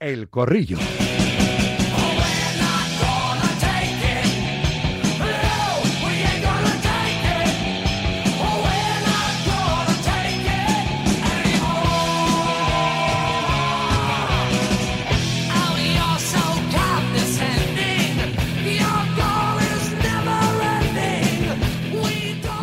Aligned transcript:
El 0.00 0.30
Corrillo. 0.30 0.78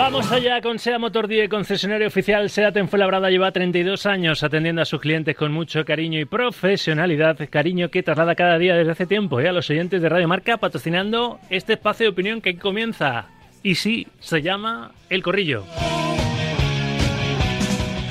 Vamos 0.07 0.31
allá 0.31 0.61
con 0.61 0.79
SEA 0.79 0.99
Motor 0.99 1.27
10, 1.27 1.49
concesionario 1.49 2.07
oficial 2.07 2.49
SEAT 2.49 2.77
en 2.77 2.87
Fuenlabrada 2.87 3.29
lleva 3.29 3.51
32 3.51 4.05
años 4.05 4.41
atendiendo 4.41 4.81
a 4.81 4.85
sus 4.85 5.01
clientes 5.01 5.35
con 5.35 5.51
mucho 5.51 5.83
cariño 5.83 6.17
y 6.17 6.23
profesionalidad, 6.23 7.37
cariño 7.49 7.89
que 7.89 8.03
traslada 8.03 8.33
cada 8.33 8.57
día 8.57 8.77
desde 8.77 8.91
hace 8.91 9.05
tiempo 9.05 9.41
¿eh? 9.41 9.49
a 9.49 9.51
los 9.51 9.70
oyentes 9.70 10.01
de 10.01 10.07
Radio 10.07 10.29
Marca 10.29 10.55
patrocinando 10.55 11.41
este 11.49 11.73
espacio 11.73 12.05
de 12.05 12.12
opinión 12.12 12.39
que 12.39 12.57
comienza 12.57 13.25
y 13.63 13.75
sí, 13.75 14.07
se 14.20 14.41
llama 14.41 14.91
El 15.09 15.21
Corrillo. 15.21 15.65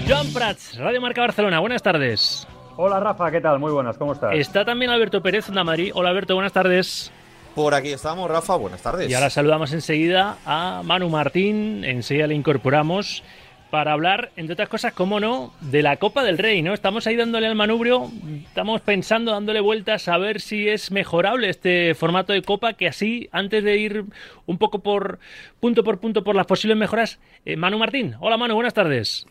Joan 0.06 0.34
Prats, 0.34 0.76
Radio 0.76 1.00
Marca 1.00 1.22
Barcelona, 1.22 1.60
buenas 1.60 1.82
tardes. 1.82 2.46
Hola 2.76 3.00
Rafa, 3.00 3.30
¿qué 3.30 3.40
tal? 3.40 3.58
Muy 3.58 3.72
buenas, 3.72 3.96
¿cómo 3.96 4.12
estás? 4.12 4.34
Está 4.34 4.66
también 4.66 4.90
Alberto 4.90 5.22
Pérez, 5.22 5.46
de 5.46 5.64
Madrid. 5.64 5.92
Hola 5.94 6.10
Alberto, 6.10 6.34
buenas 6.34 6.52
tardes. 6.52 7.10
Por 7.56 7.72
aquí 7.72 7.90
estamos, 7.90 8.30
Rafa, 8.30 8.54
buenas 8.56 8.82
tardes. 8.82 9.10
Y 9.10 9.14
ahora 9.14 9.30
saludamos 9.30 9.72
enseguida 9.72 10.36
a 10.44 10.82
Manu 10.84 11.08
Martín, 11.08 11.84
enseguida 11.84 12.26
le 12.26 12.34
incorporamos 12.34 13.24
para 13.70 13.94
hablar, 13.94 14.30
entre 14.36 14.52
otras 14.52 14.68
cosas, 14.68 14.92
cómo 14.92 15.20
no, 15.20 15.54
de 15.62 15.82
la 15.82 15.96
Copa 15.96 16.22
del 16.22 16.36
Rey, 16.36 16.60
¿no? 16.60 16.74
Estamos 16.74 17.06
ahí 17.06 17.16
dándole 17.16 17.46
al 17.46 17.54
manubrio, 17.54 18.10
estamos 18.46 18.82
pensando, 18.82 19.32
dándole 19.32 19.60
vueltas 19.60 20.06
a 20.08 20.18
ver 20.18 20.42
si 20.42 20.68
es 20.68 20.90
mejorable 20.90 21.48
este 21.48 21.94
formato 21.94 22.34
de 22.34 22.42
Copa, 22.42 22.74
que 22.74 22.88
así, 22.88 23.30
antes 23.32 23.64
de 23.64 23.78
ir 23.78 24.04
un 24.44 24.58
poco 24.58 24.80
por 24.80 25.18
punto 25.58 25.82
por 25.82 25.98
punto 25.98 26.22
por 26.22 26.36
las 26.36 26.44
posibles 26.44 26.76
mejoras, 26.76 27.18
eh, 27.46 27.56
Manu 27.56 27.78
Martín. 27.78 28.16
Hola 28.20 28.36
Manu, 28.36 28.54
buenas 28.54 28.74
tardes. 28.74 29.26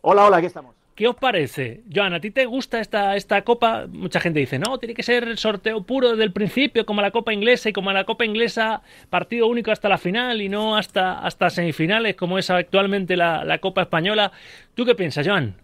Hola, 0.00 0.26
hola, 0.26 0.36
aquí 0.36 0.46
estamos. 0.46 0.81
¿Qué 0.94 1.08
os 1.08 1.16
parece? 1.16 1.80
Joan, 1.92 2.12
¿a 2.12 2.20
ti 2.20 2.30
te 2.30 2.44
gusta 2.44 2.78
esta, 2.78 3.16
esta 3.16 3.42
copa? 3.42 3.86
Mucha 3.88 4.20
gente 4.20 4.40
dice, 4.40 4.58
no, 4.58 4.78
tiene 4.78 4.94
que 4.94 5.02
ser 5.02 5.38
sorteo 5.38 5.82
puro 5.84 6.10
desde 6.10 6.24
el 6.24 6.32
principio, 6.32 6.84
como 6.84 7.00
la 7.00 7.10
copa 7.10 7.32
inglesa, 7.32 7.70
y 7.70 7.72
como 7.72 7.90
la 7.92 8.04
copa 8.04 8.26
inglesa, 8.26 8.82
partido 9.08 9.46
único 9.46 9.70
hasta 9.70 9.88
la 9.88 9.96
final 9.96 10.42
y 10.42 10.50
no 10.50 10.76
hasta, 10.76 11.20
hasta 11.20 11.48
semifinales, 11.48 12.14
como 12.14 12.36
es 12.36 12.50
actualmente 12.50 13.16
la, 13.16 13.42
la 13.44 13.58
copa 13.58 13.82
española. 13.82 14.32
¿Tú 14.74 14.84
qué 14.84 14.94
piensas, 14.94 15.26
Joan? 15.26 15.54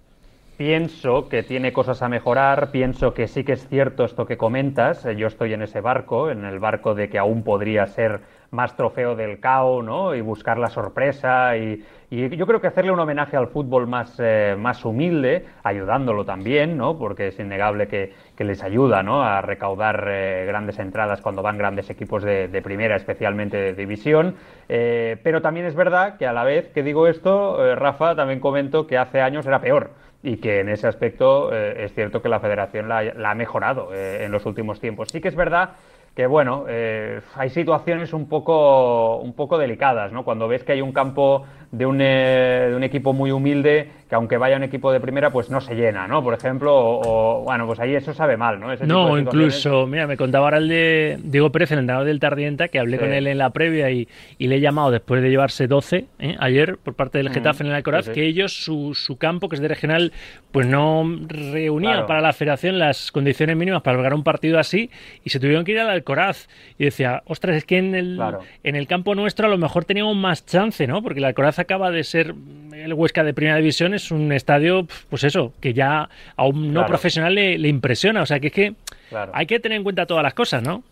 Pienso 0.57 1.29
que 1.29 1.43
tiene 1.43 1.73
cosas 1.73 2.03
a 2.03 2.09
mejorar, 2.09 2.71
pienso 2.73 3.13
que 3.13 3.29
sí 3.29 3.45
que 3.45 3.53
es 3.53 3.69
cierto 3.69 4.05
esto 4.07 4.27
que 4.27 4.37
comentas, 4.37 5.07
yo 5.17 5.29
estoy 5.29 5.53
en 5.53 5.63
ese 5.63 5.81
barco, 5.81 6.31
en 6.31 6.45
el 6.45 6.59
barco 6.59 6.97
de 6.97 7.09
que 7.09 7.19
aún 7.19 7.45
podría 7.45 7.87
ser 7.87 8.23
más 8.51 8.77
trofeo 8.77 9.15
del 9.15 9.41
CAO, 9.41 9.83
¿no? 9.83 10.15
Y 10.15 10.21
buscar 10.21 10.59
la 10.59 10.69
sorpresa 10.69 11.57
y, 11.57 11.85
yo 12.11 12.47
creo 12.47 12.59
que 12.59 12.69
hacerle 12.69 12.91
un 12.91 13.01
homenaje 13.01 13.37
al 13.37 13.49
fútbol 13.49 13.87
más, 13.87 14.17
eh, 14.19 14.57
más 14.59 14.83
humilde, 14.87 15.45
ayudándolo 15.63 16.25
también, 16.25 16.79
¿no? 16.79 16.97
Porque 16.97 17.27
es 17.27 17.39
innegable 17.39 17.87
que, 17.87 18.15
que 18.35 18.45
les 18.45 18.63
ayuda, 18.63 19.03
¿no? 19.03 19.23
A 19.23 19.43
recaudar 19.43 20.07
eh, 20.09 20.47
grandes 20.47 20.79
entradas 20.79 21.21
cuando 21.21 21.43
van 21.43 21.59
grandes 21.59 21.91
equipos 21.91 22.23
de, 22.23 22.49
de 22.49 22.63
primera, 22.63 22.97
especialmente 22.97 23.59
de 23.59 23.75
división. 23.75 24.37
Eh, 24.71 25.19
pero 25.23 25.43
también 25.43 25.67
es 25.67 25.75
verdad 25.75 26.17
que 26.17 26.27
a 26.27 26.33
la 26.33 26.45
vez 26.45 26.69
que 26.69 26.83
digo 26.83 27.09
esto, 27.09 27.63
eh, 27.63 27.75
Rafa, 27.75 28.17
también 28.17 28.41
comento 28.41 28.87
que 28.87 28.97
hace 28.97 29.21
años 29.21 29.45
era 29.45 29.61
peor 29.61 29.91
y 30.23 30.39
que 30.39 30.61
en 30.61 30.69
ese 30.69 30.87
aspecto 30.87 31.53
eh, 31.53 31.85
es 31.85 31.95
cierto 31.95 32.21
que 32.21 32.29
la 32.29 32.41
federación 32.41 32.89
la, 32.89 33.03
la 33.03 33.31
ha 33.31 33.35
mejorado 33.35 33.95
eh, 33.95 34.25
en 34.25 34.33
los 34.33 34.47
últimos 34.47 34.81
tiempos. 34.81 35.09
Sí 35.11 35.21
que 35.21 35.29
es 35.29 35.37
verdad 35.37 35.71
que 36.15 36.27
bueno, 36.27 36.65
eh, 36.69 37.21
hay 37.37 37.51
situaciones 37.51 38.13
un 38.13 38.29
poco, 38.29 39.19
un 39.19 39.35
poco 39.35 39.59
delicadas, 39.59 40.13
¿no? 40.13 40.25
Cuando 40.25 40.49
ves 40.49 40.65
que 40.65 40.73
hay 40.73 40.81
un 40.81 40.93
campo 40.93 41.45
de 41.71 41.87
un, 41.87 42.01
eh, 42.01 42.67
de 42.71 42.75
un 42.75 42.83
equipo 42.83 43.13
muy 43.13 43.31
humilde 43.31 43.91
que 44.09 44.15
aunque 44.15 44.39
vaya 44.39 44.57
un 44.57 44.63
equipo 44.63 44.91
de 44.91 45.01
primera, 45.01 45.31
pues 45.31 45.51
no 45.51 45.61
se 45.61 45.75
llena, 45.75 46.09
¿no? 46.09 46.23
Por 46.23 46.33
ejemplo, 46.33 46.75
o, 46.75 47.41
o, 47.41 47.45
bueno, 47.45 47.67
pues 47.67 47.79
ahí 47.79 47.95
eso 47.95 48.15
sabe 48.15 48.39
mal, 48.39 48.59
¿no? 48.59 48.73
Ese 48.73 48.87
no, 48.87 49.19
incluso, 49.19 49.87
mira, 49.87 50.07
me 50.07 50.17
contaba 50.17 50.47
ahora 50.47 50.59
el 50.59 50.69
de 50.69 51.19
Diego 51.23 51.53
Pérez, 51.53 51.73
el 51.73 51.81
entrenador 51.81 52.07
del 52.07 52.19
Tardienta, 52.19 52.69
que 52.69 52.79
hablé 52.79 52.97
sí. 52.97 53.05
con 53.05 53.13
él 53.13 53.27
en 53.27 53.37
la 53.37 53.51
previa 53.51 53.91
y, 53.91 54.09
y, 54.39 54.49
le 54.49 54.57
he 54.57 54.61
llamado 54.61 54.91
después 54.91 55.21
de 55.21 55.29
llevarse 55.29 55.67
12 55.67 56.07
¿eh? 56.21 56.37
ayer 56.39 56.79
por 56.79 56.95
parte 56.95 57.19
del 57.19 57.29
Getafe 57.29 57.65
mm, 57.65 57.67
en 57.67 57.71
el 57.71 57.77
Alcoraz, 57.77 58.07
sí, 58.07 58.11
sí. 58.13 58.15
que 58.15 58.27
ellos, 58.27 58.65
su, 58.65 58.95
su, 58.95 59.19
campo, 59.19 59.51
que 59.51 59.57
es 59.57 59.63
de 59.63 59.69
regional, 59.69 60.13
pues 60.53 60.67
no 60.67 61.05
reunía 61.27 61.91
claro. 61.91 62.07
para 62.07 62.23
la 62.23 62.33
federación 62.33 62.79
las 62.79 63.13
condiciones 63.13 63.57
mínimas 63.57 63.83
para 63.83 63.99
lograr 63.99 64.15
un 64.15 64.25
partido 64.25 64.59
así 64.59 64.91
y 65.23 65.31
se 65.31 65.39
tuvieron 65.39 65.65
que 65.65 65.73
ir 65.73 65.81
al 65.81 65.91
Alcoraz. 65.91 66.49
Y 66.79 66.85
decía, 66.85 67.23
ostras, 67.27 67.57
es 67.57 67.65
que 67.67 67.77
en 67.77 67.95
el, 67.95 68.17
claro. 68.17 68.41
en 68.65 68.75
el 68.75 68.87
campo 68.87 69.15
nuestro 69.15 69.47
a 69.47 69.51
lo 69.51 69.59
mejor 69.59 69.85
teníamos 69.85 70.17
más 70.17 70.47
chance, 70.47 70.87
¿no? 70.87 71.03
Porque 71.03 71.19
el 71.19 71.27
Alcoraz 71.27 71.59
acaba 71.59 71.91
de 71.91 72.05
ser 72.05 72.35
el 72.73 72.95
Huesca 72.95 73.25
de 73.25 73.35
Primera 73.35 73.57
División, 73.57 73.95
es 73.99 74.11
un 74.11 74.33
estadio, 74.33 74.87
pues 75.09 75.25
eso, 75.25 75.53
que 75.61 75.75
ya 75.75 76.09
a 76.37 76.47
un 76.47 76.69
no 76.69 76.81
claro. 76.81 76.89
profesional 76.89 77.35
le, 77.35 77.59
le, 77.59 77.69
impresiona. 77.69 78.23
O 78.23 78.27
sea, 78.27 78.41
que 78.41 78.49
es 78.49 78.53
que 78.53 78.75
claro. 79.11 79.31
hay 79.35 79.47
que 79.47 79.61
tener 79.61 79.77
en 79.77 79.85
cuenta 79.85 80.07
todas 80.07 80.23
las 80.23 80.35
cosas, 80.35 80.63
¿no? 80.63 80.83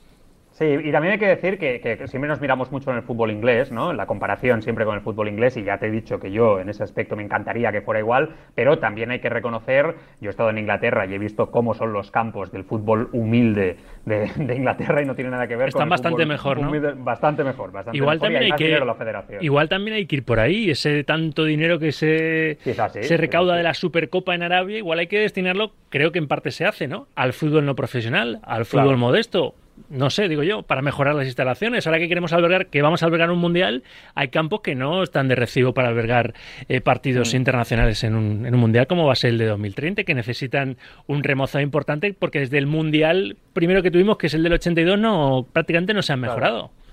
Sí, 0.57 0.65
y 0.65 0.91
también 0.91 1.13
hay 1.13 1.19
que 1.19 1.27
decir 1.27 1.59
que, 1.59 1.81
que, 1.81 2.09
siempre 2.09 2.31
nos 2.31 2.41
miramos 2.41 2.73
mucho 2.73 2.91
en 2.91 2.97
el 2.97 3.03
fútbol 3.03 3.31
inglés, 3.31 3.71
¿no? 3.71 3.91
En 3.91 3.99
la 3.99 4.07
comparación 4.07 4.63
siempre 4.63 4.87
con 4.87 4.95
el 4.95 5.03
fútbol 5.03 5.29
inglés, 5.29 5.55
y 5.59 5.65
ya 5.65 5.77
te 5.77 5.89
he 5.89 5.91
dicho 5.91 6.19
que 6.19 6.31
yo 6.31 6.61
en 6.61 6.71
ese 6.71 6.83
aspecto 6.83 7.15
me 7.15 7.23
encantaría 7.23 7.71
que 7.73 7.83
fuera 7.83 8.01
igual, 8.01 8.31
pero 8.55 8.79
también 8.79 9.11
hay 9.11 9.19
que 9.19 9.29
reconocer, 9.29 9.97
yo 10.19 10.29
he 10.29 10.31
estado 10.31 10.49
en 10.49 10.57
Inglaterra 10.57 11.05
y 11.05 11.13
he 11.13 11.19
visto 11.19 11.51
cómo 11.51 11.75
son 11.75 11.93
los 11.93 12.11
campos 12.11 12.53
del 12.53 12.65
fútbol 12.65 13.11
humilde 13.13 13.77
de, 14.07 14.31
de 14.35 14.57
Inglaterra 14.57 15.03
y 15.03 15.05
no 15.05 15.15
tiene 15.15 15.29
nada 15.29 15.47
que 15.47 15.57
ver 15.57 15.69
Están 15.69 15.83
con 15.83 15.89
bastante 15.91 16.23
el 16.23 16.29
mejor, 16.29 16.59
¿no? 16.59 16.71
Humilde, 16.71 16.95
bastante 16.97 17.45
mejor, 17.45 17.71
bastante 17.71 17.99
igual 17.99 18.17
mejor. 18.17 18.27
También 18.27 18.43
hay, 18.45 18.51
hay 18.53 19.39
que, 19.39 19.45
igual 19.45 19.69
también 19.69 19.97
hay 19.99 20.07
que 20.07 20.17
ir 20.17 20.25
por 20.25 20.41
ahí, 20.41 20.71
ese 20.71 21.05
tanto 21.05 21.45
dinero 21.45 21.79
que 21.79 21.93
se, 21.93 22.57
así, 22.79 23.03
se 23.03 23.19
recauda 23.19 23.53
sí. 23.53 23.59
de 23.59 23.63
la 23.63 23.75
Supercopa 23.75 24.35
en 24.35 24.43
Arabia, 24.43 24.79
igual 24.79 25.01
hay 25.01 25.07
que 25.07 25.19
destinarlo, 25.19 25.73
creo 25.91 26.13
que 26.13 26.19
en 26.19 26.29
parte 26.29 26.51
se 26.51 26.65
hace, 26.65 26.89
¿no? 26.89 27.09
Al 27.15 27.35
fútbol 27.35 27.67
no 27.67 27.75
profesional, 27.75 28.41
al 28.43 28.65
fútbol 28.65 28.85
claro. 28.85 28.99
modesto, 28.99 29.55
no 29.89 30.11
sé, 30.11 30.29
digo 30.29 30.43
yo, 30.43 30.63
para 30.63 30.83
mejorar 30.83 31.15
las 31.15 31.27
instalaciones. 31.27 31.87
Ahora 31.87 31.99
que 31.99 32.09
queremos 32.09 32.33
albergar, 32.33 32.67
que 32.67 32.83
vamos 32.83 33.03
a 33.03 33.07
albergar 33.07 33.31
un 33.31 33.39
mundial, 33.39 33.83
hay 34.15 34.29
campos 34.29 34.61
que 34.61 34.75
no 34.75 35.03
están 35.03 35.29
de 35.29 35.35
recibo 35.35 35.75
para 35.75 35.89
albergar 35.89 36.35
eh, 36.69 36.81
partidos 36.81 37.33
mm. 37.33 37.37
internacionales 37.37 38.05
en 38.05 38.15
un, 38.15 38.47
en 38.47 38.55
un, 38.55 38.61
mundial 38.61 38.87
como 38.87 39.07
va 39.07 39.13
a 39.13 39.17
ser 39.17 39.31
el 39.31 39.39
de 39.39 39.47
2030, 39.47 40.05
que 40.05 40.15
necesitan 40.15 40.77
un 41.07 41.23
remozado 41.23 41.63
importante 41.63 42.15
porque 42.19 42.41
desde 42.41 42.59
el 42.59 42.67
mundial 42.67 43.37
primero 43.53 43.83
que 43.83 43.91
tuvimos, 43.91 44.19
que 44.19 44.27
es 44.27 44.35
el 44.35 44.43
del 44.43 44.55
82, 44.55 44.99
no 44.99 45.47
prácticamente 45.53 45.95
no 45.95 46.03
se 46.03 46.13
han 46.13 46.21
mejorado. 46.21 46.71
Claro. 46.71 46.87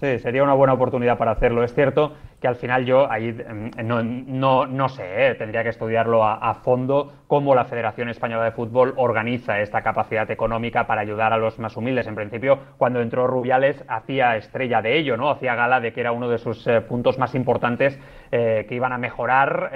Sí, 0.00 0.18
sería 0.18 0.42
una 0.42 0.54
buena 0.54 0.72
oportunidad 0.72 1.18
para 1.18 1.32
hacerlo. 1.32 1.62
Es 1.62 1.74
cierto 1.74 2.14
que 2.40 2.48
al 2.48 2.56
final 2.56 2.86
yo 2.86 3.10
ahí 3.10 3.36
no, 3.84 4.02
no, 4.02 4.66
no 4.66 4.88
sé, 4.88 5.26
¿eh? 5.26 5.34
tendría 5.34 5.62
que 5.62 5.68
estudiarlo 5.68 6.24
a, 6.24 6.36
a, 6.36 6.54
fondo 6.54 7.12
cómo 7.26 7.54
la 7.54 7.66
Federación 7.66 8.08
Española 8.08 8.44
de 8.44 8.52
Fútbol 8.52 8.94
organiza 8.96 9.60
esta 9.60 9.82
capacidad 9.82 10.28
económica 10.30 10.86
para 10.86 11.02
ayudar 11.02 11.34
a 11.34 11.36
los 11.36 11.58
más 11.58 11.76
humildes. 11.76 12.06
En 12.06 12.14
principio, 12.14 12.58
cuando 12.78 13.02
entró 13.02 13.26
Rubiales, 13.26 13.84
hacía 13.88 14.36
estrella 14.36 14.80
de 14.80 14.98
ello, 14.98 15.16
¿no? 15.16 15.30
Hacía 15.30 15.54
gala 15.54 15.80
de 15.80 15.92
que 15.92 16.00
era 16.00 16.12
uno 16.12 16.28
de 16.28 16.38
sus 16.38 16.66
eh, 16.66 16.80
puntos 16.80 17.18
más 17.18 17.34
importantes 17.34 18.00
eh, 18.32 18.64
que 18.68 18.74
iban 18.74 18.92
a 18.92 18.98
mejorar. 18.98 19.70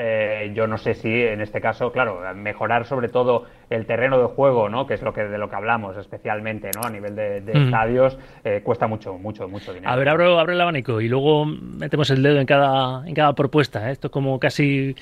Yo 0.54 0.66
no 0.66 0.78
sé 0.78 0.94
si 0.94 1.22
en 1.22 1.40
este 1.40 1.60
caso, 1.60 1.92
claro, 1.92 2.20
mejorar 2.34 2.86
sobre 2.86 3.08
todo 3.08 3.44
el 3.70 3.86
terreno 3.86 4.18
de 4.18 4.26
juego, 4.26 4.68
¿no? 4.68 4.86
Que 4.86 4.94
es 4.94 5.02
lo 5.02 5.12
que 5.12 5.24
de 5.24 5.38
lo 5.38 5.48
que 5.48 5.56
hablamos 5.56 5.96
especialmente, 5.96 6.70
¿no? 6.74 6.86
A 6.86 6.90
nivel 6.90 7.14
de, 7.14 7.40
de 7.40 7.58
mm. 7.58 7.64
estadios, 7.64 8.18
cuesta 8.62 8.86
mucho, 8.86 9.18
mucho, 9.18 9.48
mucho 9.48 9.72
dinero. 9.72 9.92
A 9.92 9.96
ver, 9.96 10.08
abro, 10.08 10.38
abro 10.38 10.52
el 10.52 10.60
abanico 10.60 11.00
y 11.00 11.08
luego 11.08 11.44
metemos 11.44 12.10
el 12.10 12.22
dedo 12.22 12.38
en 12.40 12.46
cada 12.46 12.53
cada, 12.54 13.06
en 13.06 13.14
cada 13.14 13.32
propuesta. 13.34 13.88
¿eh? 13.88 13.92
Esto 13.92 14.08
es 14.08 14.12
como 14.12 14.38
casi 14.38 14.94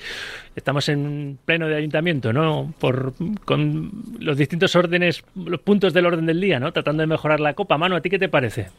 estamos 0.55 0.89
en 0.89 1.37
pleno 1.45 1.67
de 1.67 1.75
ayuntamiento, 1.75 2.33
¿no? 2.33 2.73
Por, 2.79 3.13
con 3.45 3.91
los 4.19 4.37
distintos 4.37 4.75
órdenes, 4.75 5.23
los 5.35 5.59
puntos 5.61 5.93
del 5.93 6.05
orden 6.05 6.25
del 6.25 6.41
día, 6.41 6.59
¿no? 6.59 6.71
Tratando 6.71 7.01
de 7.01 7.07
mejorar 7.07 7.39
la 7.39 7.53
copa. 7.53 7.77
Mano, 7.77 7.95
¿a 7.95 8.01
ti 8.01 8.09
qué 8.09 8.19
te 8.19 8.29
parece? 8.29 8.69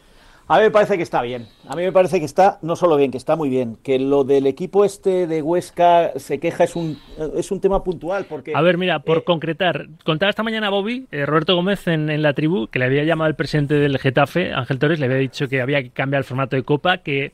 A 0.47 0.59
mí 0.59 0.65
me 0.65 0.71
parece 0.71 0.99
que 0.99 1.03
está 1.03 1.23
bien. 1.23 1.47
A 1.67 1.75
mí 1.75 1.83
me 1.83 1.93
parece 1.93 2.19
que 2.19 2.27
está 2.27 2.59
no 2.61 2.77
solo 2.77 2.97
bien, 2.97 3.11
que 3.11 3.17
está 3.17 3.35
muy 3.35 3.49
bien. 3.49 3.79
Que 3.83 3.99
lo 3.99 4.25
del 4.25 4.47
equipo 4.47 4.85
este 4.85 5.27
de 5.27 5.41
Huesca 5.41 6.13
se 6.17 6.39
queja 6.39 6.65
es 6.65 6.77
un, 6.77 6.99
es 7.35 7.51
un 7.51 7.61
tema 7.61 7.83
puntual. 7.83 8.27
porque 8.29 8.53
A 8.55 8.61
ver, 8.61 8.77
mira, 8.77 8.99
por 8.99 9.19
eh... 9.19 9.25
concretar, 9.25 9.87
contaba 10.05 10.29
esta 10.29 10.43
mañana 10.43 10.69
Bobby, 10.69 11.07
eh, 11.11 11.25
Roberto 11.25 11.57
Gómez 11.57 11.87
en, 11.89 12.11
en, 12.11 12.23
la 12.23 12.35
tribu, 12.35 12.67
que 12.67 12.79
le 12.79 12.85
había 12.85 13.05
llamado 13.05 13.29
el 13.31 13.37
presidente 13.37 13.75
del 13.75 13.99
Getafe, 13.99 14.53
Ángel 14.53 14.79
Torres, 14.79 15.01
le 15.01 15.07
había 15.07 15.17
dicho 15.17 15.49
que 15.49 15.63
había 15.63 15.83
que 15.83 15.91
cambiar 15.91 16.21
el 16.21 16.25
formato 16.25 16.57
de 16.57 16.63
copa, 16.63 16.99
que 16.99 17.33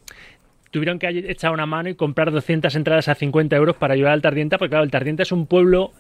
tuvieron 0.71 0.99
que 0.99 1.09
echar 1.09 1.53
una 1.53 1.67
mano 1.67 1.89
y 1.89 1.95
comprar 1.95 2.31
200 2.31 2.75
entradas 2.75 3.09
a 3.09 3.15
50 3.15 3.57
euros 3.57 3.77
para 3.77 3.95
ayudar 3.95 4.13
al 4.13 4.23
Tardienta, 4.23 4.59
porque 4.59 4.71
claro, 4.71 4.85
el 4.85 4.91
Tardienta 4.91 5.23
es 5.23 5.33
un 5.33 5.47
pueblo 5.47 5.93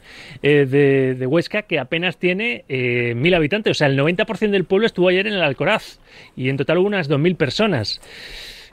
eh, 0.42 0.66
de, 0.66 1.14
de, 1.14 1.26
Huesca 1.26 1.62
que 1.62 1.78
apenas 1.78 2.18
tiene 2.18 2.64
eh, 2.68 3.14
mil 3.14 3.34
habitantes, 3.34 3.72
o 3.72 3.74
sea, 3.74 3.88
el 3.88 3.98
90% 3.98 4.50
del 4.50 4.64
pueblo 4.64 4.86
estuvo 4.86 5.08
ayer 5.08 5.26
en 5.26 5.34
el 5.34 5.42
Alcoraz 5.42 5.98
y 6.36 6.48
en 6.48 6.56
total 6.56 6.78
hubo 6.78 6.86
unas 6.86 7.10
2.000 7.10 7.36
personas. 7.36 8.00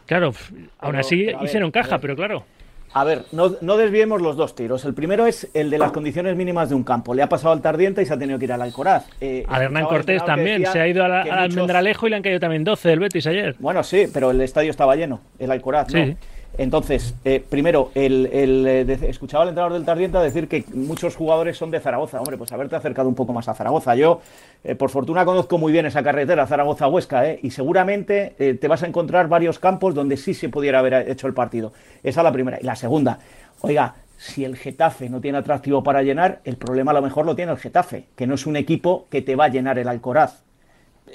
Claro, 0.06 0.34
aún 0.80 0.96
así 0.96 1.28
hicieron 1.44 1.72
caja, 1.72 2.00
pero 2.00 2.16
claro. 2.16 2.46
A 2.94 3.04
ver, 3.04 3.26
no, 3.32 3.78
desviemos 3.78 4.22
los 4.22 4.38
dos 4.38 4.56
tiros. 4.56 4.84
El 4.86 4.94
primero 4.94 5.28
es 5.28 5.50
el 5.54 5.70
de 5.70 5.78
las 5.78 5.92
condiciones 5.92 6.36
mínimas 6.36 6.70
de 6.70 6.76
un 6.76 6.84
campo. 6.84 7.14
Le 7.14 7.22
ha 7.22 7.30
pasado 7.30 7.54
al 7.54 7.62
Tardiente 7.62 8.02
y 8.02 8.06
se 8.06 8.14
ha 8.14 8.18
tenido 8.18 8.40
que 8.40 8.46
ir 8.46 8.54
al 8.54 8.62
Alcoraz. 8.62 9.06
Eh, 9.22 9.46
a 9.48 9.64
Hernán 9.64 9.86
Cortés 9.86 10.24
también. 10.26 10.66
Se 10.66 10.80
ha 10.80 10.88
ido 10.88 11.04
al 11.04 11.30
Almendralejo 11.30 12.08
y 12.08 12.10
le 12.10 12.16
han 12.16 12.24
caído 12.24 12.40
también 12.40 12.64
12 12.64 12.90
del 12.90 13.00
Betis 13.00 13.28
ayer. 13.28 13.56
Bueno, 13.60 13.84
sí, 13.84 14.06
pero 14.12 14.32
el 14.32 14.42
estadio 14.42 14.72
estaba 14.72 14.96
lleno, 14.96 15.22
el 15.38 15.52
Alcoraz, 15.52 15.94
¿no? 15.94 16.16
Entonces, 16.58 17.14
eh, 17.24 17.44
primero, 17.48 17.92
el, 17.94 18.28
eh, 18.32 19.00
escuchaba 19.04 19.44
al 19.44 19.50
entrenador 19.50 19.74
del 19.74 19.86
Tardienta 19.86 20.22
decir 20.22 20.48
que 20.48 20.66
muchos 20.74 21.16
jugadores 21.16 21.56
son 21.56 21.70
de 21.70 21.80
Zaragoza. 21.80 22.20
Hombre, 22.20 22.38
pues 22.38 22.52
haberte 22.52 22.76
acercado 22.76 23.08
un 23.08 23.16
poco 23.16 23.32
más 23.32 23.48
a 23.48 23.54
Zaragoza. 23.54 23.96
Yo, 23.96 24.22
eh, 24.64 24.74
por 24.74 24.90
fortuna, 24.90 25.24
conozco 25.24 25.60
muy 25.60 25.72
bien 25.72 25.86
esa 25.86 26.02
carretera 26.02 26.48
Zaragoza-Huesca, 26.48 27.36
y 27.42 27.52
seguramente 27.52 28.58
te 28.60 28.68
vas 28.68 28.82
a 28.84 28.88
encontrar 28.88 29.28
varios 29.28 29.60
campos 29.60 29.94
donde 29.94 30.18
sí 30.18 30.34
se 30.34 30.50
pudiera 30.50 30.80
haber 30.80 31.10
hecho 31.10 31.28
el 31.28 31.34
partido. 31.34 31.74
Esa 32.04 32.22
es 32.22 32.24
la 32.24 32.32
primera. 32.32 32.58
Y 32.60 32.64
la 32.64 32.76
segunda, 32.76 33.20
oiga, 33.62 33.96
si 34.18 34.44
el 34.44 34.58
Getafe 34.58 35.10
no 35.10 35.22
tiene 35.22 35.38
atractivo 35.38 35.84
para 35.84 36.02
llenar, 36.02 36.42
el 36.44 36.58
problema 36.58 36.92
a 36.92 36.96
lo 36.96 37.02
mejor 37.04 37.26
lo 37.26 37.36
tiene 37.36 37.52
el 37.52 37.60
Getafe, 37.60 38.06
que 38.16 38.26
no 38.26 38.34
es 38.34 38.48
un 38.48 38.56
equipo 38.56 39.06
que 39.12 39.22
te 39.22 39.36
va 39.36 39.46
a 39.46 39.50
llenar 39.50 39.78
el 39.78 39.88
Alcoraz. 39.88 40.47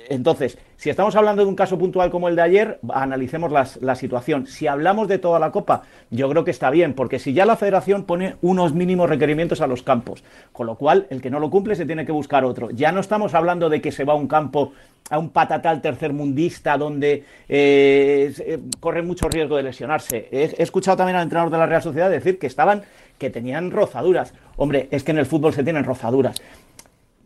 Entonces, 0.08 0.58
si 0.76 0.90
estamos 0.90 1.14
hablando 1.16 1.42
de 1.42 1.48
un 1.48 1.54
caso 1.54 1.78
puntual 1.78 2.10
como 2.10 2.28
el 2.28 2.36
de 2.36 2.42
ayer, 2.42 2.80
analicemos 2.92 3.52
la 3.52 3.94
situación. 3.94 4.46
Si 4.46 4.66
hablamos 4.66 5.08
de 5.08 5.18
toda 5.18 5.38
la 5.38 5.52
Copa, 5.52 5.82
yo 6.10 6.28
creo 6.28 6.44
que 6.44 6.50
está 6.50 6.70
bien, 6.70 6.94
porque 6.94 7.18
si 7.18 7.32
ya 7.32 7.46
la 7.46 7.56
federación 7.56 8.04
pone 8.04 8.36
unos 8.42 8.74
mínimos 8.74 9.08
requerimientos 9.08 9.60
a 9.60 9.66
los 9.66 9.82
campos, 9.82 10.24
con 10.52 10.66
lo 10.66 10.76
cual 10.76 11.06
el 11.10 11.20
que 11.20 11.30
no 11.30 11.40
lo 11.40 11.50
cumple 11.50 11.76
se 11.76 11.86
tiene 11.86 12.04
que 12.04 12.12
buscar 12.12 12.44
otro. 12.44 12.70
Ya 12.70 12.92
no 12.92 13.00
estamos 13.00 13.34
hablando 13.34 13.68
de 13.68 13.80
que 13.80 13.92
se 13.92 14.04
va 14.04 14.14
a 14.14 14.16
un 14.16 14.28
campo, 14.28 14.72
a 15.10 15.18
un 15.18 15.30
patatal 15.30 15.80
tercermundista 15.80 16.76
donde 16.76 17.24
eh, 17.48 18.34
eh, 18.38 18.58
corre 18.80 19.02
mucho 19.02 19.28
riesgo 19.28 19.56
de 19.56 19.62
lesionarse. 19.62 20.28
He, 20.30 20.62
escuchado 20.62 20.96
también 20.96 21.16
al 21.16 21.24
entrenador 21.24 21.52
de 21.52 21.58
la 21.58 21.66
Real 21.66 21.82
Sociedad 21.82 22.10
decir 22.10 22.38
que 22.38 22.46
estaban, 22.46 22.82
que 23.18 23.30
tenían 23.30 23.70
rozaduras. 23.70 24.34
Hombre, 24.56 24.88
es 24.90 25.04
que 25.04 25.12
en 25.12 25.18
el 25.18 25.26
fútbol 25.26 25.52
se 25.52 25.64
tienen 25.64 25.84
rozaduras 25.84 26.42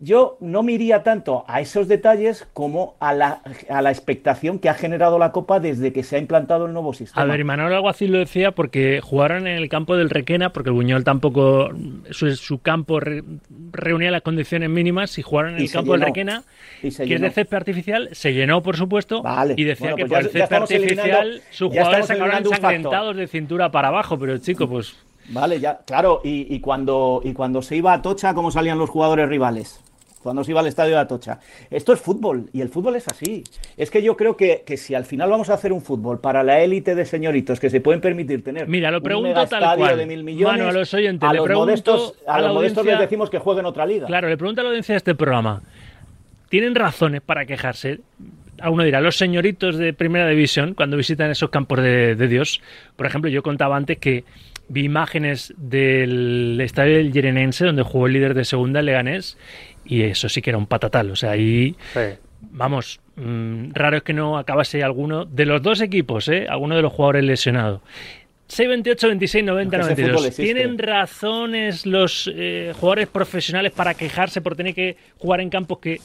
yo 0.00 0.36
no 0.40 0.62
me 0.62 0.72
iría 0.72 1.02
tanto 1.02 1.44
a 1.48 1.60
esos 1.60 1.88
detalles 1.88 2.46
como 2.52 2.96
a 3.00 3.14
la, 3.14 3.40
a 3.70 3.80
la, 3.80 3.90
expectación 3.90 4.58
que 4.58 4.68
ha 4.68 4.74
generado 4.74 5.18
la 5.18 5.32
Copa 5.32 5.58
desde 5.58 5.92
que 5.92 6.02
se 6.02 6.16
ha 6.16 6.18
implantado 6.18 6.66
el 6.66 6.74
nuevo 6.74 6.92
sistema. 6.92 7.22
A 7.22 7.24
ver, 7.24 7.44
Manuel 7.44 7.72
Alguacil 7.72 8.12
lo 8.12 8.18
decía 8.18 8.52
porque 8.52 9.00
jugaron 9.02 9.46
en 9.46 9.56
el 9.56 9.68
campo 9.70 9.96
del 9.96 10.10
Requena, 10.10 10.52
porque 10.52 10.68
el 10.68 10.74
Buñol 10.74 11.02
tampoco, 11.02 11.70
su, 12.10 12.58
campo 12.58 13.00
reunía 13.72 14.10
las 14.10 14.22
condiciones 14.22 14.68
mínimas, 14.68 15.18
y 15.18 15.22
jugaron 15.22 15.54
en 15.54 15.62
el 15.62 15.70
campo 15.70 15.92
del 15.92 16.02
Requena, 16.02 16.42
que 16.82 16.88
es 16.88 17.20
de 17.20 17.30
césped 17.30 17.56
artificial, 17.56 18.10
se 18.12 18.34
llenó, 18.34 18.62
por 18.62 18.76
supuesto, 18.76 19.22
y 19.56 19.64
decía 19.64 19.94
que 19.94 20.04
pues 20.06 20.10
por 20.10 20.18
el 20.18 20.30
césped 20.30 20.56
artificial 20.56 21.42
sus 21.50 21.68
jugadores 21.70 22.10
acabaron 22.10 22.44
ensangrentados 22.44 23.16
de 23.16 23.26
cintura 23.28 23.70
para 23.70 23.88
abajo, 23.88 24.18
pero 24.18 24.36
chico, 24.38 24.68
pues... 24.68 24.94
Vale, 25.28 25.58
ya, 25.58 25.80
claro, 25.84 26.20
y, 26.22 26.54
y, 26.54 26.60
cuando, 26.60 27.20
y 27.24 27.32
cuando 27.32 27.60
se 27.60 27.74
iba 27.74 27.92
a 27.92 28.00
Tocha, 28.00 28.32
¿cómo 28.32 28.52
salían 28.52 28.78
los 28.78 28.90
jugadores 28.90 29.28
rivales? 29.28 29.80
Cuando 30.26 30.42
se 30.42 30.50
iba 30.50 30.58
al 30.58 30.66
estadio 30.66 30.96
de 30.96 31.02
Atocha. 31.02 31.38
Esto 31.70 31.92
es 31.92 32.00
fútbol 32.00 32.50
y 32.52 32.60
el 32.60 32.68
fútbol 32.68 32.96
es 32.96 33.06
así. 33.06 33.44
Es 33.76 33.92
que 33.92 34.02
yo 34.02 34.16
creo 34.16 34.36
que, 34.36 34.64
si 34.76 34.92
al 34.92 35.04
final 35.04 35.30
vamos 35.30 35.50
a 35.50 35.54
hacer 35.54 35.72
un 35.72 35.80
fútbol 35.80 36.20
para 36.20 36.42
la 36.42 36.58
élite 36.58 36.96
de 36.96 37.04
señoritos 37.04 37.60
que 37.60 37.70
se 37.70 37.80
pueden 37.80 38.00
permitir 38.00 38.42
tener 38.42 38.66
Mira, 38.66 38.90
lo 38.90 39.00
pregunto 39.00 39.40
un 39.40 39.48
tal 39.48 39.78
cual. 39.78 39.96
de 39.96 40.04
mil 40.04 40.24
millones, 40.24 40.66
a 40.66 40.72
los 40.72 40.92
oyentes, 40.92 41.28
a 41.28 41.32
los 41.32 41.48
modestos, 41.48 42.14
a, 42.26 42.40
los 42.40 42.54
modestos 42.54 42.84
les 42.84 42.98
decimos 42.98 43.30
que 43.30 43.38
jueguen 43.38 43.66
otra 43.66 43.86
liga. 43.86 44.08
Claro, 44.08 44.28
le 44.28 44.36
pregunto 44.36 44.62
a 44.62 44.64
la 44.64 44.70
audiencia 44.70 44.94
de 44.94 44.96
este 44.96 45.14
programa. 45.14 45.62
¿Tienen 46.48 46.74
razones 46.74 47.22
para 47.22 47.46
quejarse? 47.46 48.00
a 48.58 48.70
uno 48.70 48.84
dirá, 48.84 49.02
los 49.02 49.16
señoritos 49.18 49.76
de 49.76 49.92
primera 49.92 50.26
división, 50.26 50.72
cuando 50.72 50.96
visitan 50.96 51.30
esos 51.30 51.50
campos 51.50 51.82
de, 51.82 52.16
de 52.16 52.26
Dios, 52.26 52.62
por 52.96 53.04
ejemplo, 53.04 53.30
yo 53.30 53.42
contaba 53.42 53.76
antes 53.76 53.98
que 53.98 54.24
vi 54.68 54.84
imágenes 54.84 55.54
del 55.56 56.58
estadio 56.60 56.96
del 56.96 57.12
Yerenense, 57.12 57.66
donde 57.66 57.82
jugó 57.82 58.06
el 58.06 58.14
líder 58.14 58.34
de 58.34 58.44
segunda, 58.44 58.80
el 58.80 58.86
Leganés, 58.86 59.38
y 59.86 60.02
eso 60.02 60.28
sí 60.28 60.42
que 60.42 60.50
era 60.50 60.58
un 60.58 60.66
patatal. 60.66 61.10
O 61.10 61.16
sea, 61.16 61.32
ahí, 61.32 61.76
vamos, 62.40 63.00
mm, 63.16 63.72
raro 63.72 63.98
es 63.98 64.02
que 64.02 64.12
no 64.12 64.38
acabase 64.38 64.82
alguno 64.82 65.24
de 65.24 65.46
los 65.46 65.62
dos 65.62 65.80
equipos, 65.80 66.28
¿eh? 66.28 66.46
alguno 66.48 66.76
de 66.76 66.82
los 66.82 66.92
jugadores 66.92 67.24
lesionados. 67.24 67.80
628, 68.48 69.08
26, 69.08 69.44
90, 69.44 69.78
92. 69.78 70.36
¿Tienen 70.36 70.78
razones 70.78 71.84
los 71.84 72.30
eh, 72.32 72.72
jugadores 72.78 73.08
profesionales 73.08 73.72
para 73.72 73.94
quejarse 73.94 74.40
por 74.40 74.54
tener 74.54 74.72
que 74.72 74.96
jugar 75.18 75.40
en 75.40 75.50
campos 75.50 75.78
que 75.80 76.00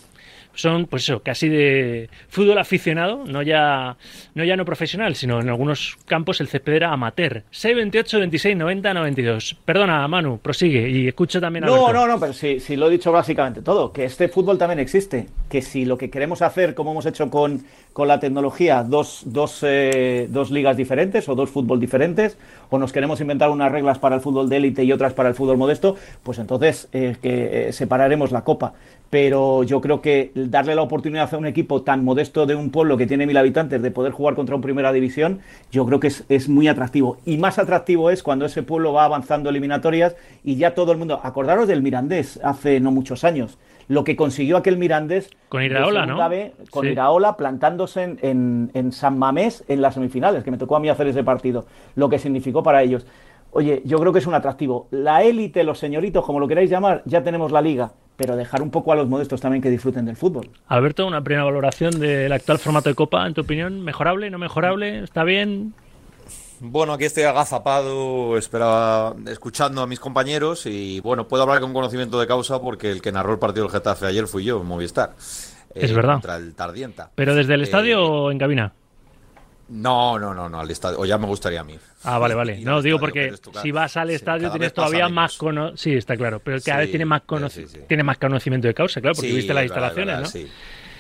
son, 0.54 0.86
pues 0.86 1.04
eso, 1.04 1.22
casi 1.22 1.50
de 1.50 2.10
fútbol 2.30 2.58
aficionado, 2.58 3.24
no 3.26 3.42
ya 3.42 3.98
no, 4.36 4.44
ya 4.44 4.56
no 4.56 4.66
profesional, 4.66 5.16
sino 5.16 5.40
en 5.40 5.50
algunos 5.50 5.98
campos 6.06 6.42
el 6.42 6.48
césped 6.48 6.74
era 6.74 6.92
amateur. 6.92 7.44
6, 7.52 7.76
28, 7.76 8.20
26, 8.20 8.58
90, 8.58 8.94
92. 8.94 9.58
Perdona, 9.66 10.08
Manu, 10.08 10.40
prosigue 10.40 10.90
y 10.90 11.08
escucho 11.08 11.40
también 11.40 11.66
a 11.66 11.68
No, 11.68 11.92
no, 11.94 12.08
no, 12.08 12.20
pero 12.20 12.34
sí, 12.34 12.60
sí 12.60 12.76
lo 12.76 12.88
he 12.88 12.92
dicho 12.92 13.12
básicamente 13.12 13.62
todo, 13.62 13.92
que 13.92 14.06
este 14.06 14.28
fútbol 14.28 14.58
también 14.58 14.80
existe, 14.80 15.28
que 15.50 15.62
si 15.62 15.86
lo 15.86 15.98
que 15.98 16.10
queremos 16.10 16.42
hacer, 16.42 16.76
como 16.76 16.92
hemos 16.92 17.06
hecho 17.06 17.30
con, 17.30 17.64
con 17.94 18.08
la 18.08 18.20
tecnología, 18.20 18.84
dos, 18.84 19.24
dos, 19.26 19.60
eh, 19.64 20.28
dos 20.30 20.52
ligas 20.52 20.78
diferentes 20.78 21.28
o 21.30 21.36
dos 21.36 21.50
fútbol 21.50 21.80
diferentes, 21.80 22.38
o 22.70 22.78
nos 22.78 22.92
queremos 22.92 23.22
inventar 23.22 23.50
unas 23.50 23.72
reglas 23.72 24.00
para 24.00 24.16
el 24.16 24.22
fútbol 24.22 24.50
de 24.50 24.58
élite 24.58 24.84
y 24.84 24.92
otras 24.92 25.14
para 25.14 25.30
el 25.30 25.36
fútbol 25.36 25.58
modesto, 25.58 25.96
pues 26.24 26.40
entonces 26.40 26.88
eh, 26.94 27.16
que 27.22 27.70
eh, 27.70 27.74
separaremos 27.74 28.32
la 28.32 28.44
copa 28.44 28.74
pero 29.12 29.64
yo 29.64 29.82
creo 29.82 30.02
que 30.02 30.32
darle 30.34 30.74
la 30.74 30.82
oportunidad 30.82 31.32
a 31.32 31.38
un 31.38 31.46
equipo 31.46 31.84
tan 31.84 32.06
modesto 32.06 32.46
de 32.46 32.56
un 32.56 32.72
pueblo 32.72 32.96
que 32.96 33.06
tiene 33.06 33.28
mil 33.28 33.36
habitantes 33.36 33.82
de 33.82 33.92
poder 33.92 34.14
jugar 34.14 34.36
contra 34.36 34.56
un 34.56 34.62
primera 34.62 34.94
división, 34.94 35.42
yo 35.70 35.86
creo 35.86 36.00
que 36.00 36.08
es, 36.08 36.50
muy 36.50 36.70
atractivo. 36.70 37.18
Y 37.26 37.38
más 37.38 37.60
atractivo 37.60 38.10
es 38.10 38.24
cuando 38.24 38.46
ese 38.46 38.64
pueblo 38.64 38.94
va 38.94 39.04
avanzando 39.04 39.50
eliminatorias 39.50 40.16
y 40.46 40.56
ya 40.56 40.74
todo 40.74 40.94
el 40.94 40.98
mundo. 40.98 41.20
Acordaros 41.24 41.68
del 41.68 41.82
Mirandés 41.82 42.40
hace 42.42 42.80
no 42.80 42.92
muchos 42.92 43.26
años. 43.26 43.60
Lo 43.90 44.06
que 44.06 44.16
consiguió 44.16 44.56
aquel 44.56 44.78
Mirandés. 44.78 45.30
Con 45.50 45.62
Iraola, 45.62 46.06
¿no? 46.06 46.18
con 46.70 46.88
Iraola 46.88 47.36
plantándose 47.36 48.16
en, 48.22 48.72
en 48.74 48.92
San 48.94 49.20
Mamés 49.20 49.66
en 49.68 49.82
las 49.82 49.96
semifinales, 49.96 50.46
que 50.46 50.52
me 50.52 50.58
tocó 50.58 50.78
a 50.78 50.80
mí 50.80 50.88
hacer 50.88 51.08
ese 51.08 51.26
partido. 51.26 51.66
Lo 51.96 52.08
que 52.08 52.18
significó 52.18 52.64
para 52.64 52.82
ellos. 52.82 53.06
Oye, 53.52 53.82
yo 53.84 54.00
creo 54.00 54.14
que 54.14 54.20
es 54.20 54.28
un 54.28 54.36
atractivo. 54.36 54.88
La 54.92 55.22
élite, 55.24 55.66
los 55.66 55.80
señoritos, 55.80 56.24
como 56.24 56.40
lo 56.40 56.48
queráis 56.48 56.70
llamar, 56.70 57.02
ya 57.04 57.22
tenemos 57.22 57.52
la 57.52 57.62
liga 57.62 57.92
pero 58.22 58.36
dejar 58.36 58.62
un 58.62 58.70
poco 58.70 58.92
a 58.92 58.96
los 58.96 59.10
modestos 59.10 59.42
también 59.42 59.64
que 59.64 59.72
disfruten 59.72 60.06
del 60.06 60.16
fútbol. 60.16 60.48
Alberto, 60.68 61.08
una 61.08 61.24
primera 61.24 61.44
valoración 61.44 62.00
del 62.00 62.32
actual 62.32 62.60
formato 62.60 62.88
de 62.88 62.94
Copa, 62.94 63.26
en 63.26 63.34
tu 63.34 63.42
opinión, 63.42 63.82
¿mejorable, 63.82 64.30
no 64.30 64.38
mejorable? 64.38 65.04
¿Está 65.04 65.24
bien? 65.24 65.74
Bueno, 66.60 66.94
aquí 66.94 67.06
estoy 67.06 67.24
agazapado, 67.24 68.38
esperaba, 68.38 69.16
escuchando 69.26 69.82
a 69.82 69.88
mis 69.88 70.00
compañeros 70.00 70.68
y 70.68 71.00
bueno, 71.00 71.28
puedo 71.28 71.42
hablar 71.42 71.62
con 71.62 71.74
conocimiento 71.74 72.20
de 72.20 72.28
causa 72.28 72.62
porque 72.62 72.92
el 72.92 73.02
que 73.02 73.12
narró 73.12 73.34
el 73.34 73.40
partido 73.40 73.66
del 73.66 73.72
Getafe 73.72 74.06
ayer 74.06 74.28
fui 74.28 74.44
yo, 74.44 74.62
en 74.62 74.68
Movistar. 74.68 75.16
Es 75.18 75.90
eh, 75.90 75.94
verdad. 75.96 76.14
Contra 76.14 76.36
el 76.36 76.54
Tardienta. 76.54 77.10
¿Pero 77.16 77.34
desde 77.34 77.56
el 77.56 77.62
estadio 77.64 77.98
eh, 77.98 78.08
o 78.08 78.32
en 78.32 78.38
cabina? 78.38 78.72
No, 79.72 80.20
no, 80.20 80.34
no, 80.34 80.50
no, 80.50 80.60
al 80.60 80.70
estadio. 80.70 81.00
O 81.00 81.06
ya 81.06 81.18
me 81.18 81.26
gustaría 81.26 81.62
a 81.62 81.64
mí. 81.64 81.80
Ah, 82.04 82.20
vale, 82.20 82.36
vale. 82.36 82.60
No, 82.60 82.82
digo 82.82 83.00
porque 83.00 83.34
si 83.62 83.72
vas 83.72 83.96
al 83.96 84.10
estadio 84.10 84.52
tienes 84.52 84.74
todavía 84.74 85.08
más 85.08 85.38
conocimiento. 85.38 85.78
Sí, 85.78 85.94
está 85.94 86.18
claro. 86.18 86.42
Pero 86.44 86.60
cada 86.64 86.80
vez 86.80 86.90
tiene 86.90 87.06
más, 87.06 87.22
tiene 87.88 88.04
más 88.04 88.18
conocimiento 88.18 88.68
de 88.68 88.74
causa, 88.74 89.00
claro, 89.00 89.16
porque 89.16 89.32
viste 89.32 89.54
las 89.54 89.64
instalaciones, 89.64 90.20
¿no? 90.20 90.26
Sí. 90.26 90.48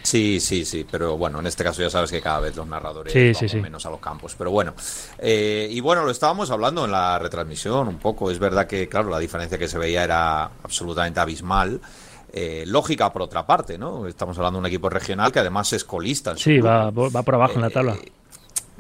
Sí, 0.03 0.39
sí, 0.39 0.85
pero 0.89 1.17
bueno, 1.17 1.39
en 1.39 1.47
este 1.47 1.63
caso 1.63 1.81
ya 1.81 1.89
sabes 1.89 2.09
que 2.09 2.21
cada 2.21 2.39
vez 2.39 2.55
los 2.55 2.65
narradores 2.65 3.13
van 3.13 3.61
menos 3.61 3.85
a 3.85 3.89
los 3.89 3.99
campos. 3.99 4.35
Pero 4.37 4.51
bueno, 4.51 4.73
eh, 5.19 5.67
y 5.69 5.79
bueno, 5.79 6.03
lo 6.03 6.11
estábamos 6.11 6.49
hablando 6.49 6.85
en 6.85 6.91
la 6.91 7.19
retransmisión 7.19 7.87
un 7.87 7.99
poco. 7.99 8.31
Es 8.31 8.39
verdad 8.39 8.67
que, 8.67 8.87
claro, 8.87 9.09
la 9.09 9.19
diferencia 9.19 9.57
que 9.57 9.67
se 9.67 9.77
veía 9.77 10.03
era 10.03 10.45
absolutamente 10.63 11.19
abismal. 11.19 11.81
Eh, 12.33 12.63
lógica 12.65 13.11
por 13.11 13.23
otra 13.23 13.45
parte, 13.45 13.77
¿no? 13.77 14.07
Estamos 14.07 14.37
hablando 14.37 14.57
de 14.57 14.61
un 14.61 14.65
equipo 14.67 14.89
regional 14.89 15.33
que 15.33 15.39
además 15.39 15.73
es 15.73 15.83
colista. 15.83 16.35
sí, 16.37 16.59
va, 16.59 16.89
va, 16.89 17.23
por 17.23 17.35
abajo 17.35 17.55
en 17.55 17.61
la 17.61 17.69
tabla. 17.69 17.97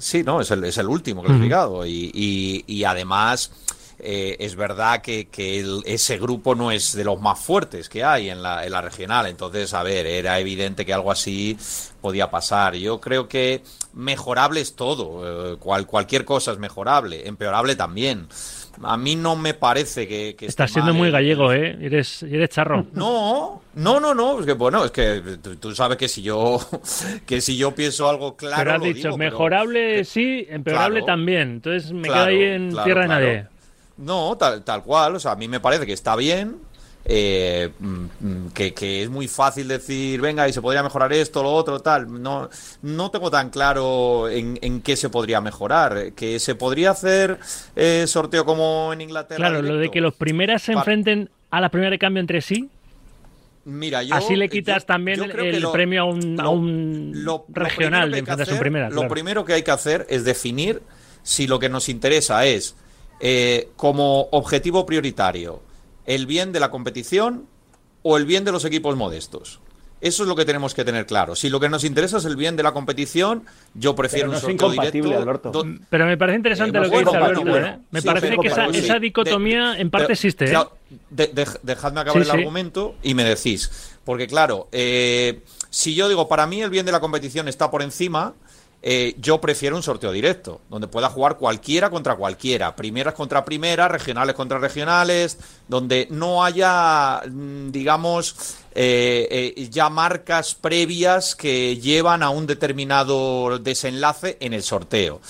Sí, 0.01 0.23
no, 0.23 0.41
es 0.41 0.49
el, 0.51 0.63
es 0.63 0.77
el 0.77 0.87
último 0.87 1.21
clasificado. 1.23 1.85
y, 1.85 2.63
y, 2.65 2.83
además, 2.83 3.51
eh, 4.03 4.35
es 4.39 4.55
verdad 4.55 5.01
que, 5.01 5.27
que 5.27 5.63
ese 5.85 6.17
grupo 6.17 6.55
no 6.55 6.71
es 6.71 6.93
de 6.93 7.03
los 7.03 7.21
más 7.21 7.39
fuertes 7.39 7.87
que 7.87 8.03
hay 8.03 8.31
en 8.31 8.41
la, 8.41 8.65
en 8.65 8.71
la 8.71 8.81
regional. 8.81 9.27
Entonces, 9.27 9.75
a 9.75 9.83
ver, 9.83 10.07
era 10.07 10.39
evidente 10.39 10.87
que 10.87 10.93
algo 10.93 11.11
así 11.11 11.55
podía 12.01 12.31
pasar. 12.31 12.73
Yo 12.73 12.99
creo 12.99 13.27
que 13.27 13.61
mejorable 13.93 14.59
es 14.59 14.75
todo. 14.75 15.53
Eh, 15.53 15.57
cual, 15.57 15.85
cualquier 15.85 16.25
cosa 16.25 16.51
es 16.51 16.57
mejorable. 16.57 17.27
Empeorable 17.27 17.75
también 17.75 18.27
a 18.83 18.97
mí 18.97 19.15
no 19.15 19.35
me 19.35 19.53
parece 19.53 20.07
que... 20.07 20.35
Estás 20.41 20.71
siendo 20.71 20.93
muy 20.93 21.11
gallego, 21.11 21.51
¿eh? 21.53 21.77
Eres, 21.81 22.23
eres 22.23 22.49
charro. 22.49 22.85
No, 22.93 23.61
no, 23.75 23.99
no, 23.99 24.13
no. 24.13 24.39
Es 24.39 24.45
que, 24.45 24.53
bueno, 24.53 24.85
es 24.85 24.91
que 24.91 25.37
tú 25.59 25.73
sabes 25.75 25.97
que 25.97 26.07
si 26.07 26.21
yo, 26.21 26.59
que 27.25 27.41
si 27.41 27.57
yo 27.57 27.73
pienso 27.73 28.09
algo 28.09 28.35
claro... 28.35 28.57
Pero 28.57 28.75
has 28.75 28.81
dicho, 28.81 29.17
mejorable 29.17 30.05
sí, 30.05 30.45
empeorable 30.49 31.03
también. 31.03 31.51
Entonces 31.51 31.91
me 31.91 32.07
quedo 32.07 32.23
ahí 32.23 32.43
en 32.43 32.75
tierra 32.83 33.01
de 33.01 33.07
nadie. 33.07 33.47
No, 33.97 34.35
tal, 34.37 34.63
tal 34.63 34.83
cual. 34.83 35.15
O 35.15 35.19
sea, 35.19 35.31
a 35.31 35.35
mí 35.35 35.47
me 35.47 35.59
parece 35.59 35.85
que 35.85 35.93
está 35.93 36.15
bien 36.15 36.57
eh, 37.05 37.71
mm, 37.79 38.47
que, 38.53 39.01
es 39.03 39.09
muy 39.09 39.27
fácil 39.27 39.67
decir, 39.67 40.21
venga, 40.21 40.47
y 40.47 40.53
se 40.53 40.61
podría 40.61 40.83
mejorar 40.83 41.11
esto, 41.13 41.41
lo 41.41 41.51
otro, 41.51 41.79
tal. 41.79 42.21
No, 42.21 42.49
no 42.81 43.11
tengo 43.11 43.31
tan 43.31 43.49
claro 43.49 44.29
en, 44.29 44.81
qué 44.81 44.95
se 44.95 45.09
podría 45.09 45.41
mejorar. 45.41 46.13
Que 46.13 46.39
se 46.39 46.55
podría 46.55 46.91
hacer 46.91 47.39
eh, 47.75 48.05
sorteo 48.07 48.45
como 48.45 48.93
en 48.93 49.01
Inglaterra. 49.01 49.37
Claro, 49.37 49.61
lo 49.61 49.77
de 49.77 49.89
que 49.89 50.01
los 50.01 50.13
primeras 50.13 50.61
se 50.61 50.73
enfrenten 50.73 51.29
a 51.49 51.61
la 51.61 51.69
primera 51.69 51.91
de 51.91 51.99
cambio 51.99 52.21
entre 52.21 52.41
sí. 52.41 52.69
Mira, 53.63 54.01
yo, 54.01 54.15
Así 54.15 54.35
le 54.35 54.49
quitas 54.49 54.87
también 54.87 55.21
el, 55.21 55.67
premio 55.71 56.01
a 56.01 56.05
un, 56.49 57.13
regional 57.49 58.11
de 58.11 58.19
enfrentarse 58.19 58.55
primera. 58.55 58.89
Lo 58.89 59.07
primero 59.07 59.45
que 59.45 59.53
hay 59.53 59.63
que 59.63 59.71
hacer 59.71 60.07
es 60.09 60.23
definir 60.23 60.81
si 61.21 61.45
lo 61.45 61.59
que 61.59 61.69
nos 61.69 61.87
interesa 61.87 62.45
es 62.47 62.75
eh, 63.19 63.69
como 63.75 64.29
objetivo 64.31 64.83
prioritario 64.87 65.61
el 66.15 66.25
bien 66.25 66.51
de 66.51 66.59
la 66.59 66.71
competición 66.71 67.47
o 68.03 68.17
el 68.17 68.25
bien 68.25 68.43
de 68.43 68.51
los 68.51 68.65
equipos 68.65 68.97
modestos. 68.97 69.61
Eso 70.01 70.23
es 70.23 70.29
lo 70.29 70.35
que 70.35 70.45
tenemos 70.45 70.73
que 70.73 70.83
tener 70.83 71.05
claro. 71.05 71.35
Si 71.35 71.49
lo 71.49 71.59
que 71.59 71.69
nos 71.69 71.83
interesa 71.83 72.17
es 72.17 72.25
el 72.25 72.35
bien 72.35 72.55
de 72.55 72.63
la 72.63 72.73
competición, 72.73 73.43
yo 73.75 73.95
prefiero 73.95 74.31
un 74.31 74.37
sorteo 74.37 74.71
directo. 74.71 75.63
Pero 75.89 76.05
me 76.07 76.17
parece 76.17 76.37
interesante 76.37 76.79
lo 76.79 76.89
que 76.89 76.99
dice 76.99 77.15
Alberto. 77.15 77.57
¿eh? 77.57 77.77
Me 77.91 78.01
parece 78.01 78.35
que 78.37 78.47
esa, 78.47 78.99
dicotomía 78.99 79.77
en 79.77 79.89
parte 79.91 80.13
existe. 80.13 80.51
¿eh? 80.51 81.47
dejadme 81.61 82.01
acabar 82.01 82.21
el 82.21 82.31
argumento 82.31 82.95
y 83.03 83.13
me 83.13 83.23
decís. 83.23 83.99
Porque 84.03 84.25
claro, 84.25 84.67
eh, 84.71 85.43
si 85.69 85.93
yo 85.93 86.09
digo, 86.09 86.27
para 86.27 86.47
mí 86.47 86.61
el 86.61 86.71
bien 86.71 86.85
de 86.87 86.91
la 86.91 86.99
competición 86.99 87.47
está 87.47 87.69
por 87.69 87.83
encima, 87.83 88.33
eh, 88.83 89.15
yo 89.19 89.39
prefiero 89.39 89.75
un 89.75 89.83
sorteo 89.83 90.11
directo, 90.11 90.61
donde 90.69 90.87
pueda 90.87 91.09
jugar 91.09 91.37
cualquiera 91.37 91.91
contra 91.91 92.15
cualquiera, 92.15 92.75
primeras 92.75 93.13
contra 93.13 93.45
primeras, 93.45 93.91
regionales 93.91 94.35
contra 94.35 94.57
regionales, 94.57 95.37
donde 95.67 96.07
no 96.09 96.43
haya, 96.43 97.21
mm, 97.29 97.69
digamos, 97.69 98.55
eh, 98.73 99.53
eh, 99.55 99.69
ya 99.69 99.89
marcas 99.89 100.55
previas 100.55 101.35
que 101.35 101.77
llevan 101.77 102.23
a 102.23 102.31
un 102.31 102.47
determinado 102.47 103.59
desenlace 103.59 104.37
en 104.39 104.53
el 104.53 104.63
sorteo. 104.63 105.21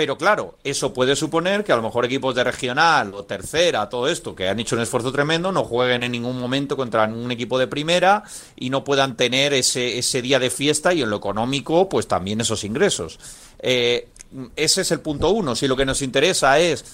Pero 0.00 0.16
claro, 0.16 0.54
eso 0.64 0.94
puede 0.94 1.14
suponer 1.14 1.62
que 1.62 1.72
a 1.72 1.76
lo 1.76 1.82
mejor 1.82 2.06
equipos 2.06 2.34
de 2.34 2.42
regional 2.42 3.12
o 3.12 3.24
tercera, 3.24 3.86
todo 3.90 4.08
esto, 4.08 4.34
que 4.34 4.48
han 4.48 4.58
hecho 4.58 4.74
un 4.74 4.80
esfuerzo 4.80 5.12
tremendo, 5.12 5.52
no 5.52 5.62
jueguen 5.62 6.02
en 6.02 6.12
ningún 6.12 6.40
momento 6.40 6.74
contra 6.74 7.04
un 7.04 7.30
equipo 7.30 7.58
de 7.58 7.66
primera 7.66 8.24
y 8.56 8.70
no 8.70 8.82
puedan 8.82 9.14
tener 9.14 9.52
ese, 9.52 9.98
ese 9.98 10.22
día 10.22 10.38
de 10.38 10.48
fiesta 10.48 10.94
y 10.94 11.02
en 11.02 11.10
lo 11.10 11.16
económico, 11.16 11.90
pues 11.90 12.08
también 12.08 12.40
esos 12.40 12.64
ingresos. 12.64 13.20
Eh, 13.58 14.08
ese 14.56 14.82
es 14.82 14.90
el 14.90 15.00
punto 15.00 15.30
uno. 15.30 15.54
Si 15.56 15.66
lo 15.66 15.76
que 15.76 15.84
nos 15.84 16.02
interesa 16.02 16.58
es 16.58 16.84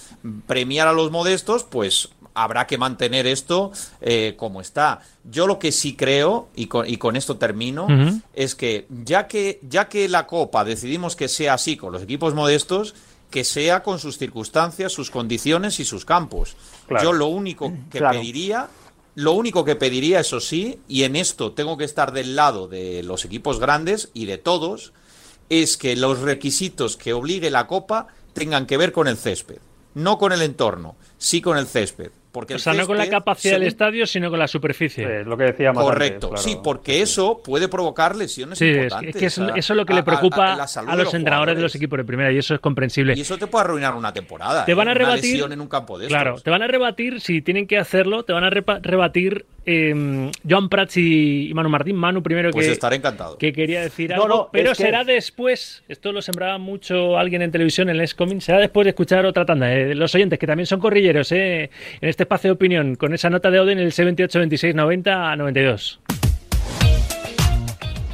premiar 0.45 0.87
a 0.87 0.93
los 0.93 1.11
modestos, 1.11 1.63
pues 1.63 2.09
habrá 2.33 2.67
que 2.67 2.77
mantener 2.77 3.25
esto 3.25 3.71
eh, 3.99 4.35
como 4.37 4.61
está. 4.61 5.01
Yo 5.23 5.47
lo 5.47 5.57
que 5.59 5.71
sí 5.71 5.95
creo, 5.95 6.49
y 6.55 6.67
con, 6.67 6.87
y 6.87 6.97
con 6.97 7.15
esto 7.15 7.37
termino, 7.37 7.87
es 8.33 8.55
que 8.55 8.85
ya, 9.03 9.27
que 9.27 9.59
ya 9.67 9.89
que 9.89 10.07
la 10.07 10.27
Copa 10.27 10.63
decidimos 10.63 11.15
que 11.15 11.27
sea 11.27 11.55
así 11.55 11.77
con 11.77 11.91
los 11.91 12.03
equipos 12.03 12.33
modestos, 12.35 12.93
que 13.29 13.43
sea 13.43 13.83
con 13.83 13.99
sus 13.99 14.17
circunstancias, 14.17 14.93
sus 14.93 15.11
condiciones 15.11 15.79
y 15.79 15.85
sus 15.85 16.05
campos. 16.05 16.55
Yo 17.01 17.11
lo 17.11 17.27
único 17.27 17.73
que 17.91 17.99
pediría, 17.99 18.69
lo 19.15 19.33
único 19.33 19.65
que 19.65 19.75
pediría, 19.75 20.19
eso 20.19 20.39
sí, 20.39 20.79
y 20.87 21.03
en 21.03 21.15
esto 21.15 21.51
tengo 21.53 21.75
que 21.75 21.85
estar 21.85 22.13
del 22.13 22.35
lado 22.35 22.67
de 22.67 23.03
los 23.03 23.25
equipos 23.25 23.59
grandes 23.59 24.09
y 24.13 24.25
de 24.25 24.37
todos, 24.37 24.93
es 25.49 25.77
que 25.77 25.95
los 25.95 26.19
requisitos 26.19 26.97
que 26.97 27.13
obligue 27.13 27.49
la 27.49 27.67
Copa 27.67 28.07
tengan 28.33 28.65
que 28.65 28.77
ver 28.77 28.91
con 28.91 29.07
el 29.07 29.17
césped, 29.17 29.59
no 29.93 30.17
con 30.17 30.31
el 30.31 30.41
entorno, 30.41 30.95
sí 31.17 31.41
con 31.41 31.57
el 31.57 31.67
césped 31.67 32.11
o 32.33 32.59
sea, 32.59 32.73
no 32.73 32.85
con 32.85 32.97
la 32.97 33.09
capacidad 33.09 33.53
del 33.53 33.63
estadio, 33.63 34.05
sino 34.05 34.29
con 34.29 34.39
la 34.39 34.47
superficie. 34.47 35.23
lo 35.23 35.37
que 35.37 35.45
decíamos 35.45 35.83
Correcto, 35.83 36.35
sí, 36.37 36.57
porque 36.63 37.01
eso 37.01 37.41
puede 37.43 37.67
provocar 37.67 38.15
lesiones 38.15 38.59
sí, 38.59 38.67
importantes. 38.67 39.15
Es 39.15 39.19
que 39.19 39.25
eso 39.25 39.53
es 39.53 39.69
lo 39.69 39.85
que 39.85 39.93
le 39.93 40.03
preocupa 40.03 40.53
a, 40.53 40.95
los 40.95 41.13
entrenadores 41.13 41.55
de 41.55 41.61
los 41.61 41.75
equipos 41.75 41.97
de 41.97 42.03
primera 42.03 42.31
y 42.31 42.37
eso 42.37 42.53
es 42.53 42.59
comprensible. 42.59 43.13
Y 43.15 43.21
eso 43.21 43.37
te 43.37 43.47
puede 43.47 43.65
arruinar 43.65 43.95
una 43.95 44.13
temporada. 44.13 44.65
Te 44.65 44.73
van 44.73 44.87
a 44.87 44.91
¿eh? 44.91 44.95
rebatir. 44.95 45.43
en 45.43 45.61
un 45.61 45.67
campo 45.67 45.97
de 45.97 46.07
claro, 46.07 46.39
te 46.39 46.49
van 46.49 46.61
a 46.61 46.67
rebatir, 46.67 47.21
si 47.21 47.41
tienen 47.41 47.67
que 47.67 47.77
hacerlo, 47.77 48.23
te 48.23 48.33
van 48.33 48.43
a 48.43 48.49
rebatir 48.49 49.45
eh, 49.69 50.31
Joan 50.49 50.69
Prats 50.69 50.95
y 50.95 51.51
Manu 51.53 51.69
Martín. 51.69 51.97
Manu 51.97 52.23
primero 52.23 52.51
pues 52.51 52.67
que. 52.67 52.71
estaré 52.71 52.95
encantado. 52.95 53.37
Que 53.37 53.51
quería 53.51 53.81
decir 53.81 54.13
algo, 54.13 54.49
pero 54.51 54.73
será 54.73 55.03
después. 55.03 55.83
Esto 55.89 56.13
lo 56.13 56.21
sembraba 56.21 56.57
mucho 56.57 57.17
alguien 57.17 57.41
en 57.41 57.51
televisión 57.51 57.89
en 57.89 57.97
el 57.97 58.01
Escoming. 58.01 58.39
Será 58.39 58.59
después 58.59 58.85
de 58.85 58.91
escuchar 58.91 59.25
otra 59.25 59.45
tanda. 59.45 59.73
Eh, 59.73 59.93
los 59.93 60.15
oyentes 60.15 60.39
que 60.39 60.47
también 60.47 60.65
son 60.65 60.79
corrilleros 60.79 61.31
eh, 61.33 61.69
en 61.99 62.09
este 62.17 62.23
espacio 62.23 62.47
de 62.47 62.53
opinión 62.55 62.95
con 62.95 63.13
esa 63.13 63.29
nota 63.29 63.51
de 63.51 63.59
Oden 63.59 63.77
en 63.77 63.85
el 63.85 63.91
C28 63.91 64.39
26 64.39 64.73
90 64.73 65.35
92. 65.35 65.99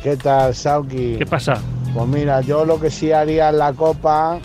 ¿Qué 0.03 0.17
tal, 0.17 0.53
Sauki? 0.53 1.15
¿Qué 1.17 1.25
pasa? 1.25 1.61
Pues 1.93 2.07
mira, 2.09 2.41
yo 2.41 2.65
lo 2.65 2.81
que 2.81 2.91
sí 2.91 3.13
haría 3.13 3.47
en 3.47 3.59
la 3.59 3.71
Copa 3.71 4.39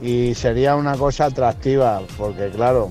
y 0.00 0.32
sería 0.34 0.76
una 0.76 0.96
cosa 0.96 1.26
atractiva, 1.26 2.00
porque 2.16 2.48
claro, 2.48 2.90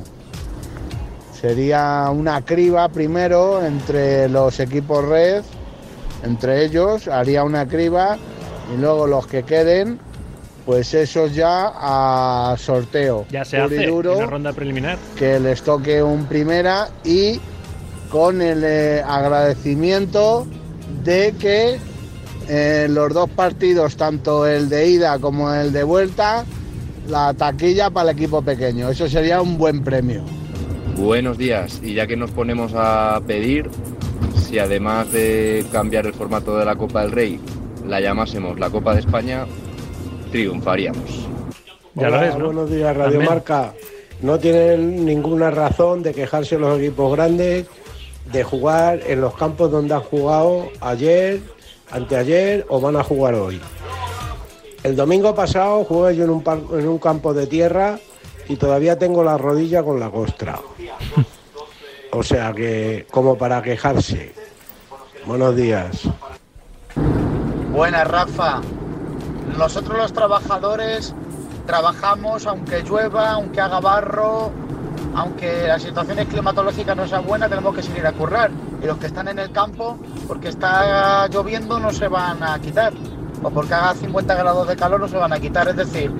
sería 1.33 2.11
una 2.11 2.45
criba 2.45 2.87
primero 2.89 3.65
entre 3.65 4.29
los 4.29 4.59
equipos 4.59 5.03
red, 5.03 5.43
entre 6.21 6.65
ellos 6.65 7.07
haría 7.07 7.43
una 7.43 7.67
criba 7.67 8.19
y 8.71 8.79
luego 8.79 9.07
los 9.07 9.25
que 9.25 9.41
queden 9.41 9.99
pues 10.69 10.93
eso 10.93 11.25
ya 11.25 11.73
a 11.75 12.55
sorteo. 12.55 13.25
Ya 13.31 13.43
se 13.43 13.57
hace 13.57 13.89
una 13.89 14.27
ronda 14.27 14.53
preliminar. 14.53 14.99
Que 15.17 15.39
les 15.39 15.63
toque 15.63 16.03
un 16.03 16.25
primera 16.25 16.89
y 17.03 17.39
con 18.11 18.39
el 18.39 18.63
eh, 18.63 19.01
agradecimiento 19.01 20.45
de 21.03 21.33
que 21.39 21.79
eh, 22.47 22.85
los 22.87 23.11
dos 23.15 23.31
partidos, 23.31 23.97
tanto 23.97 24.45
el 24.45 24.69
de 24.69 24.89
ida 24.89 25.17
como 25.17 25.51
el 25.51 25.73
de 25.73 25.81
vuelta, 25.81 26.45
la 27.07 27.33
taquilla 27.33 27.89
para 27.89 28.11
el 28.11 28.15
equipo 28.15 28.43
pequeño. 28.43 28.91
Eso 28.91 29.09
sería 29.09 29.41
un 29.41 29.57
buen 29.57 29.83
premio. 29.83 30.21
Buenos 30.97 31.39
días. 31.39 31.81
Y 31.83 31.95
ya 31.95 32.05
que 32.05 32.15
nos 32.15 32.29
ponemos 32.29 32.73
a 32.75 33.19
pedir, 33.25 33.71
si 34.35 34.59
además 34.59 35.11
de 35.11 35.65
cambiar 35.71 36.05
el 36.05 36.13
formato 36.13 36.55
de 36.59 36.65
la 36.65 36.75
Copa 36.75 37.01
del 37.01 37.11
Rey, 37.11 37.39
la 37.87 37.99
llamásemos 37.99 38.59
la 38.59 38.69
Copa 38.69 38.93
de 38.93 38.99
España, 38.99 39.47
triunfaríamos. 40.31 41.27
Ya 41.95 42.09
Buenos 42.37 42.69
días, 42.69 42.95
Radio 42.95 43.21
Marca. 43.21 43.73
No 44.21 44.37
tienen 44.37 45.05
ninguna 45.05 45.49
razón 45.49 46.03
de 46.03 46.13
quejarse 46.13 46.57
los 46.57 46.79
equipos 46.79 47.15
grandes 47.15 47.65
de 48.31 48.43
jugar 48.43 49.01
en 49.07 49.21
los 49.21 49.35
campos 49.35 49.71
donde 49.71 49.93
han 49.93 50.01
jugado 50.01 50.69
ayer, 50.81 51.41
anteayer 51.89 52.65
o 52.69 52.79
van 52.79 52.95
a 52.95 53.03
jugar 53.03 53.33
hoy. 53.33 53.59
El 54.83 54.95
domingo 54.95 55.33
pasado 55.35 55.83
jugué 55.83 56.15
yo 56.15 56.25
en 56.25 56.29
un, 56.29 56.43
en 56.73 56.87
un 56.87 56.99
campo 56.99 57.33
de 57.33 57.47
tierra 57.47 57.99
y 58.47 58.55
todavía 58.55 58.97
tengo 58.97 59.23
la 59.23 59.37
rodilla 59.37 59.83
con 59.83 59.99
la 59.99 60.09
costra. 60.09 60.59
O 62.11 62.23
sea 62.23 62.53
que, 62.53 63.05
como 63.11 63.37
para 63.37 63.61
quejarse. 63.61 64.33
Buenos 65.27 65.55
días. 65.55 66.09
Buenas, 67.71 68.07
Rafa. 68.07 68.61
Nosotros 69.57 69.97
los 69.97 70.13
trabajadores 70.13 71.13
trabajamos 71.65 72.47
aunque 72.47 72.81
llueva, 72.81 73.31
aunque 73.31 73.61
haga 73.61 73.79
barro, 73.79 74.51
aunque 75.15 75.67
la 75.67 75.79
situación 75.79 76.17
climatológica 76.25 76.95
no 76.95 77.07
sea 77.07 77.19
buena, 77.19 77.49
tenemos 77.49 77.75
que 77.75 77.83
seguir 77.83 78.05
a 78.07 78.11
currar. 78.11 78.51
Y 78.81 78.85
los 78.85 78.97
que 78.97 79.07
están 79.07 79.27
en 79.27 79.39
el 79.39 79.51
campo, 79.51 79.97
porque 80.27 80.49
está 80.49 81.27
lloviendo, 81.27 81.79
no 81.79 81.91
se 81.91 82.07
van 82.07 82.41
a 82.43 82.59
quitar. 82.59 82.93
O 83.43 83.49
porque 83.49 83.73
haga 83.73 83.93
50 83.93 84.35
grados 84.35 84.67
de 84.67 84.75
calor, 84.75 84.99
no 84.99 85.07
se 85.07 85.17
van 85.17 85.33
a 85.33 85.39
quitar. 85.39 85.67
Es 85.67 85.75
decir, 85.75 86.11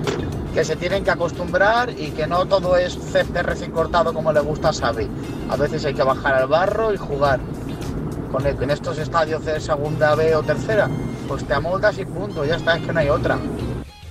que 0.54 0.64
se 0.64 0.76
tienen 0.76 1.04
que 1.04 1.10
acostumbrar 1.10 1.90
y 1.90 2.10
que 2.10 2.26
no 2.26 2.46
todo 2.46 2.76
es 2.76 2.98
césped 2.98 3.42
recién 3.42 3.70
cortado 3.70 4.12
como 4.12 4.32
le 4.32 4.40
gusta 4.40 4.70
a 4.70 4.72
Xavi. 4.72 5.08
A 5.50 5.56
veces 5.56 5.84
hay 5.84 5.94
que 5.94 6.02
bajar 6.02 6.34
al 6.34 6.48
barro 6.48 6.92
y 6.92 6.96
jugar. 6.96 7.40
Con 8.32 8.46
en 8.46 8.70
estos 8.70 8.98
estadios 8.98 9.44
de 9.44 9.58
segunda 9.58 10.14
B 10.14 10.36
o 10.36 10.42
tercera, 10.42 10.88
pues 11.30 11.46
te 11.46 11.54
amoldas 11.54 11.96
y 11.96 12.04
punto, 12.04 12.44
ya 12.44 12.56
está, 12.56 12.74
es 12.76 12.84
que 12.84 12.92
no 12.92 12.98
hay 12.98 13.08
otra. 13.08 13.38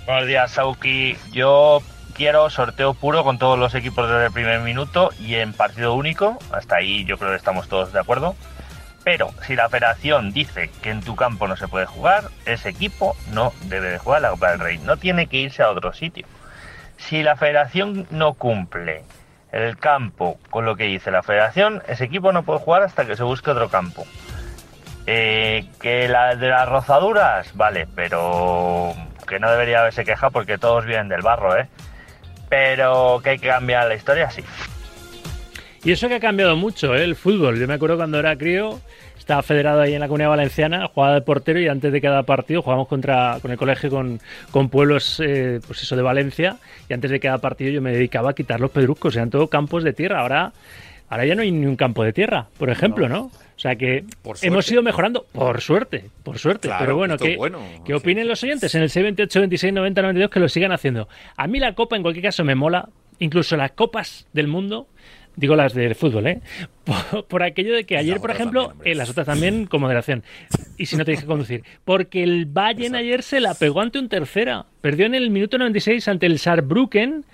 Buenos 0.05 0.25
días, 0.25 0.51
Sauki. 0.51 1.17
Yo 1.33 1.81
quiero 2.13 2.49
sorteo 2.49 2.93
puro 2.93 3.25
con 3.25 3.37
todos 3.37 3.59
los 3.59 3.75
equipos 3.75 4.07
desde 4.07 4.27
el 4.27 4.31
primer 4.31 4.61
minuto 4.61 5.09
y 5.19 5.35
en 5.35 5.51
partido 5.51 5.95
único. 5.95 6.39
Hasta 6.49 6.77
ahí 6.77 7.03
yo 7.03 7.17
creo 7.17 7.31
que 7.31 7.35
estamos 7.35 7.67
todos 7.67 7.91
de 7.91 7.99
acuerdo. 7.99 8.37
Pero 9.03 9.31
si 9.45 9.57
la 9.57 9.67
federación 9.67 10.31
dice 10.31 10.71
que 10.81 10.91
en 10.91 11.01
tu 11.01 11.17
campo 11.17 11.49
no 11.49 11.57
se 11.57 11.67
puede 11.67 11.85
jugar, 11.87 12.29
ese 12.45 12.69
equipo 12.69 13.17
no 13.33 13.51
debe 13.65 13.89
de 13.89 13.97
jugar 13.97 14.21
la 14.21 14.29
Copa 14.29 14.51
del 14.51 14.61
Rey. 14.61 14.77
No 14.77 14.95
tiene 14.95 15.27
que 15.27 15.41
irse 15.41 15.61
a 15.61 15.71
otro 15.71 15.91
sitio. 15.91 16.25
Si 16.95 17.21
la 17.21 17.35
federación 17.35 18.07
no 18.11 18.33
cumple 18.35 19.03
el 19.51 19.77
campo 19.77 20.39
con 20.49 20.63
lo 20.63 20.77
que 20.77 20.85
dice 20.85 21.11
la 21.11 21.21
federación, 21.21 21.83
ese 21.89 22.05
equipo 22.05 22.31
no 22.31 22.43
puede 22.43 22.59
jugar 22.59 22.83
hasta 22.83 23.05
que 23.05 23.17
se 23.17 23.23
busque 23.23 23.51
otro 23.51 23.67
campo. 23.67 24.05
Eh, 25.11 25.65
que 25.81 26.07
la 26.07 26.35
de 26.35 26.49
las 26.49 26.69
rozaduras, 26.69 27.55
vale, 27.55 27.87
pero 27.95 28.93
que 29.27 29.39
no 29.39 29.49
debería 29.49 29.79
haberse 29.79 30.05
queja 30.05 30.29
porque 30.29 30.59
todos 30.59 30.85
vienen 30.85 31.09
del 31.09 31.23
barro, 31.23 31.57
¿eh? 31.57 31.67
Pero 32.47 33.19
que 33.23 33.31
hay 33.31 33.39
que 33.39 33.47
cambiar 33.47 33.87
la 33.87 33.95
historia, 33.95 34.29
sí. 34.29 34.43
Y 35.83 35.91
eso 35.91 36.07
que 36.09 36.13
ha 36.13 36.19
cambiado 36.19 36.55
mucho, 36.55 36.93
¿eh? 36.93 37.03
el 37.03 37.15
fútbol. 37.15 37.59
Yo 37.59 37.67
me 37.67 37.73
acuerdo 37.73 37.97
cuando 37.97 38.19
era 38.19 38.35
crío, 38.35 38.79
estaba 39.17 39.41
federado 39.41 39.81
ahí 39.81 39.95
en 39.95 40.01
la 40.01 40.07
Comunidad 40.07 40.29
Valenciana, 40.29 40.87
jugaba 40.93 41.15
de 41.15 41.21
portero 41.21 41.59
y 41.59 41.67
antes 41.67 41.91
de 41.91 42.01
cada 42.01 42.21
partido 42.21 42.61
jugábamos 42.61 42.87
contra, 42.87 43.39
con 43.41 43.49
el 43.49 43.57
colegio 43.57 43.89
con, 43.89 44.19
con 44.51 44.69
pueblos 44.69 45.19
eh, 45.25 45.59
pues 45.65 45.81
eso 45.81 45.95
de 45.95 46.03
Valencia 46.03 46.57
y 46.87 46.93
antes 46.93 47.09
de 47.09 47.19
cada 47.19 47.39
partido 47.39 47.71
yo 47.71 47.81
me 47.81 47.93
dedicaba 47.93 48.29
a 48.29 48.33
quitar 48.33 48.59
los 48.59 48.69
pedruscos, 48.69 49.15
eran 49.15 49.31
todos 49.31 49.49
campos 49.49 49.83
de 49.83 49.93
tierra. 49.93 50.19
Ahora, 50.19 50.51
ahora 51.09 51.25
ya 51.25 51.35
no 51.35 51.41
hay 51.41 51.51
ni 51.51 51.65
un 51.65 51.75
campo 51.75 52.03
de 52.03 52.13
tierra, 52.13 52.47
por 52.57 52.69
ejemplo, 52.69 53.09
¿no? 53.09 53.23
O 53.23 53.61
sea 53.61 53.75
que 53.75 54.05
hemos 54.41 54.71
ido 54.71 54.81
mejorando, 54.81 55.25
por 55.33 55.59
suerte, 55.59 56.05
por 56.23 56.39
suerte. 56.39 56.69
Pero 56.79 56.95
bueno, 56.95 57.17
que, 57.17 57.93
opinen 57.93 58.27
los 58.27 58.41
oyentes 58.43 58.73
en 58.75 58.83
el 58.83 58.89
78, 58.89 59.39
26, 59.39 59.73
90, 59.73 60.01
92 60.01 60.31
que 60.31 60.39
lo 60.39 60.47
sigan 60.47 60.71
haciendo. 60.71 61.09
A 61.35 61.47
mí 61.47 61.59
la 61.59 61.75
copa 61.75 61.97
en 61.97 62.01
cualquier 62.01 62.23
caso 62.23 62.45
me 62.45 62.55
mola, 62.55 62.87
incluso 63.19 63.57
las 63.57 63.71
copas 63.71 64.27
del 64.31 64.47
mundo 64.47 64.87
digo 65.39 65.55
las 65.55 65.73
del 65.73 65.95
fútbol, 65.95 66.27
¿eh? 66.27 66.41
Por, 67.27 67.43
aquello 67.43 67.73
de 67.73 67.85
que 67.85 67.97
ayer, 67.97 68.19
por 68.19 68.31
ejemplo, 68.31 68.73
en 68.83 68.97
las 68.97 69.09
otras 69.09 69.25
también 69.25 69.67
con 69.67 69.81
moderación. 69.81 70.23
Y 70.77 70.85
si 70.87 70.97
no 70.97 71.05
te 71.05 71.15
que 71.15 71.25
conducir. 71.25 71.63
Porque 71.85 72.23
el 72.23 72.45
Bayern 72.45 72.95
ayer 72.95 73.23
se 73.23 73.39
la 73.39 73.53
pegó 73.53 73.81
ante 73.81 73.99
un 73.99 74.09
tercera. 74.09 74.65
Perdió 74.81 75.05
en 75.05 75.15
el 75.15 75.29
minuto 75.29 75.57
96 75.57 76.07
ante 76.07 76.25
el 76.25 76.39
Saarbrücken. 76.39 77.25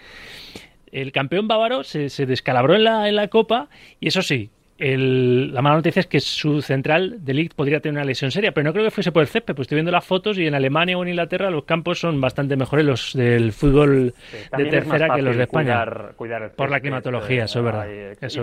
El 0.95 1.11
campeón 1.11 1.49
bávaro 1.49 1.83
se, 1.83 2.09
se 2.09 2.25
descalabró 2.25 2.73
en 2.73 2.85
la, 2.85 3.09
en 3.09 3.17
la 3.17 3.27
copa. 3.27 3.67
Y 3.99 4.07
eso 4.07 4.21
sí, 4.21 4.49
la 4.77 5.61
mala 5.61 5.77
noticia 5.77 6.01
es 6.01 6.07
que 6.07 6.19
su 6.19 6.61
central 6.61 7.23
de 7.23 7.33
Ligt 7.33 7.53
podría 7.53 7.79
tener 7.79 7.95
una 7.95 8.03
lesión 8.03 8.29
seria, 8.29 8.51
pero 8.51 8.65
no 8.65 8.73
creo 8.73 8.83
que 8.83 8.91
fuese 8.91 9.13
por 9.13 9.21
el 9.21 9.27
césped, 9.29 9.55
pues 9.55 9.65
estoy 9.65 9.77
viendo 9.77 9.91
las 9.91 10.03
fotos 10.03 10.37
y 10.37 10.47
en 10.47 10.53
Alemania 10.53 10.97
o 10.97 11.03
en 11.03 11.09
Inglaterra 11.09 11.49
los 11.49 11.63
campos 11.63 11.99
son 11.99 12.19
bastante 12.19 12.57
mejores 12.57 12.85
los 12.85 13.13
del 13.13 13.53
fútbol 13.53 14.13
de 14.57 14.65
tercera 14.65 15.15
que 15.15 15.21
los 15.21 15.37
de 15.37 15.43
España. 15.43 15.85
por 16.55 16.69
la 16.69 16.79
climatología, 16.81 17.45
eso 17.45 17.59
es 17.59 17.65
verdad. 17.65 17.87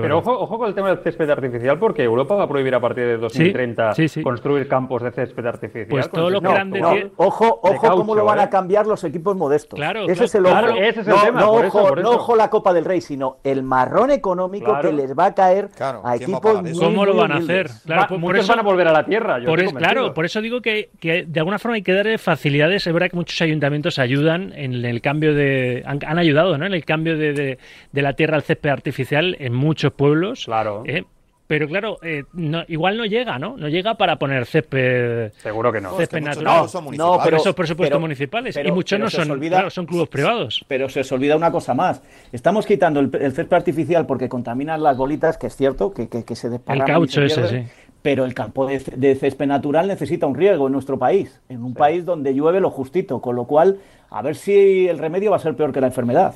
pero 0.01 0.19
Ojo, 0.19 0.59
con 0.59 0.69
el 0.69 0.75
tema 0.75 0.89
del 0.89 0.99
césped 0.99 1.29
artificial, 1.29 1.79
porque 1.79 2.03
Europa 2.03 2.35
va 2.35 2.45
a 2.45 2.49
prohibir 2.49 2.75
a 2.75 2.81
partir 2.81 3.05
de 3.05 3.19
2030 3.19 3.93
construir 4.23 4.69
campos 4.69 5.03
de 5.03 5.11
césped 5.11 5.45
artificial. 5.45 5.89
Pues 5.89 6.11
todo 6.11 6.31
lo 6.31 6.41
que 6.41 7.11
Ojo, 7.17 7.61
ojo 7.63 7.97
cómo 7.97 8.15
lo 8.15 8.25
van 8.25 8.39
a 8.39 8.45
¿eh? 8.45 8.51
cambiar 8.51 8.87
los 8.87 9.05
equipos 9.05 9.37
modestos. 9.37 9.77
Claro, 9.77 10.09
ese 10.09 10.25
es 10.25 10.35
el 10.35 10.47
ojo. 10.47 10.69
ese 10.69 11.01
es 11.01 11.09
el 11.09 11.15
tema. 11.15 11.41
No, 11.41 11.53
ojo, 11.53 12.37
la 12.37 12.49
Copa 12.49 12.73
del 12.73 12.85
Rey, 12.85 13.01
sino 13.01 13.39
el 13.45 13.63
marrón 13.63 14.11
económico 14.11 14.79
que 14.81 14.93
les 14.93 15.17
va 15.17 15.27
a 15.27 15.35
caer 15.35 15.69
a 15.79 16.17
¿Cómo 16.27 17.05
lo 17.05 17.15
van 17.15 17.33
a 17.33 17.37
hacer? 17.37 17.71
Claro, 17.85 18.21
por, 18.21 18.37
eso, 18.37 18.49
van 18.49 18.61
a 18.61 18.63
volver 18.63 18.89
a 18.89 18.93
la 18.93 19.05
tierra. 19.05 19.39
claro, 19.77 20.15
por 20.15 20.25
eso 20.25 20.41
digo 20.41 20.61
que, 20.61 20.91
de 21.01 21.41
alguna 21.41 21.59
forma 21.59 21.77
hay 21.77 21.83
que 21.83 21.93
darle 21.93 22.19
facilidades. 22.19 22.87
Es 22.87 22.93
verdad 22.93 23.11
que 23.11 23.17
muchos 23.17 23.41
ayuntamientos 23.41 23.99
ayudan 23.99 24.53
en 24.55 24.85
el 24.85 25.01
cambio 25.01 25.35
de. 25.35 25.83
Han, 25.87 26.19
ayudado 26.19 26.59
¿no? 26.59 26.67
en 26.67 26.75
el 26.75 26.85
cambio 26.85 27.17
de, 27.17 27.59
la 27.93 28.13
tierra 28.15 28.37
al 28.37 28.43
césped 28.43 28.71
artificial 28.71 29.37
en 29.39 29.55
muchos 29.55 29.93
pueblos. 29.93 30.45
Claro. 30.45 30.83
¿eh? 30.87 31.05
Pero 31.53 31.69
claro, 31.69 31.99
eh, 32.01 32.25
igual 32.69 32.97
no 32.97 33.05
llega, 33.05 33.39
¿no? 33.39 33.59
No 33.59 33.69
llega 33.69 33.95
para 33.97 34.17
poner 34.17 34.47
césped. 34.47 35.33
Seguro 35.33 35.71
que 35.71 35.83
no. 35.83 35.99
Césped 35.99 36.23
natural. 36.23 36.67
No, 36.97 37.19
pero 37.23 37.37
esos 37.37 37.55
presupuestos 37.55 38.01
municipales. 38.01 38.57
y 38.57 38.73
muchos 38.73 38.99
no 38.99 39.11
son, 39.11 39.71
son 39.71 39.85
clubes 39.85 40.09
privados. 40.09 40.65
Pero 40.67 40.89
se 40.89 41.01
os 41.01 41.13
olvida 41.13 41.37
una 41.37 41.53
cosa 41.53 41.75
más. 41.75 42.01
Estamos 42.33 42.65
quitando 42.65 43.01
el, 43.01 43.11
césped 43.11 43.53
artificial 43.53 44.07
porque 44.07 44.31
contaminan 44.31 44.83
las 44.83 44.97
bolitas, 44.97 45.37
que 45.37 45.49
es 45.49 45.55
cierto, 45.55 45.93
que, 45.93 46.09
que, 46.09 46.35
se 46.35 46.49
desparraman. 46.49 46.89
El 46.89 46.95
caucho 46.95 47.21
ese, 47.21 47.47
sí. 47.47 47.65
Pero 48.01 48.25
el 48.25 48.33
campo 48.33 48.67
de, 48.67 49.15
césped 49.15 49.47
natural 49.47 49.89
necesita 49.89 50.25
un 50.27 50.35
riego 50.35 50.69
en 50.69 50.73
nuestro 50.73 50.99
país, 50.99 51.39
en 51.51 51.63
un 51.63 51.75
país 51.75 52.07
donde 52.07 52.33
llueve 52.33 52.61
lo 52.61 52.71
justito, 52.71 53.21
con 53.21 53.37
lo 53.37 53.45
cual, 53.45 53.77
a 54.09 54.23
ver 54.23 54.37
si 54.37 54.89
el 54.89 54.97
remedio 54.97 55.33
va 55.33 55.37
a 55.37 55.41
ser 55.41 55.55
peor 55.55 55.71
que 55.71 55.83
la 55.83 55.89
enfermedad. 55.89 56.35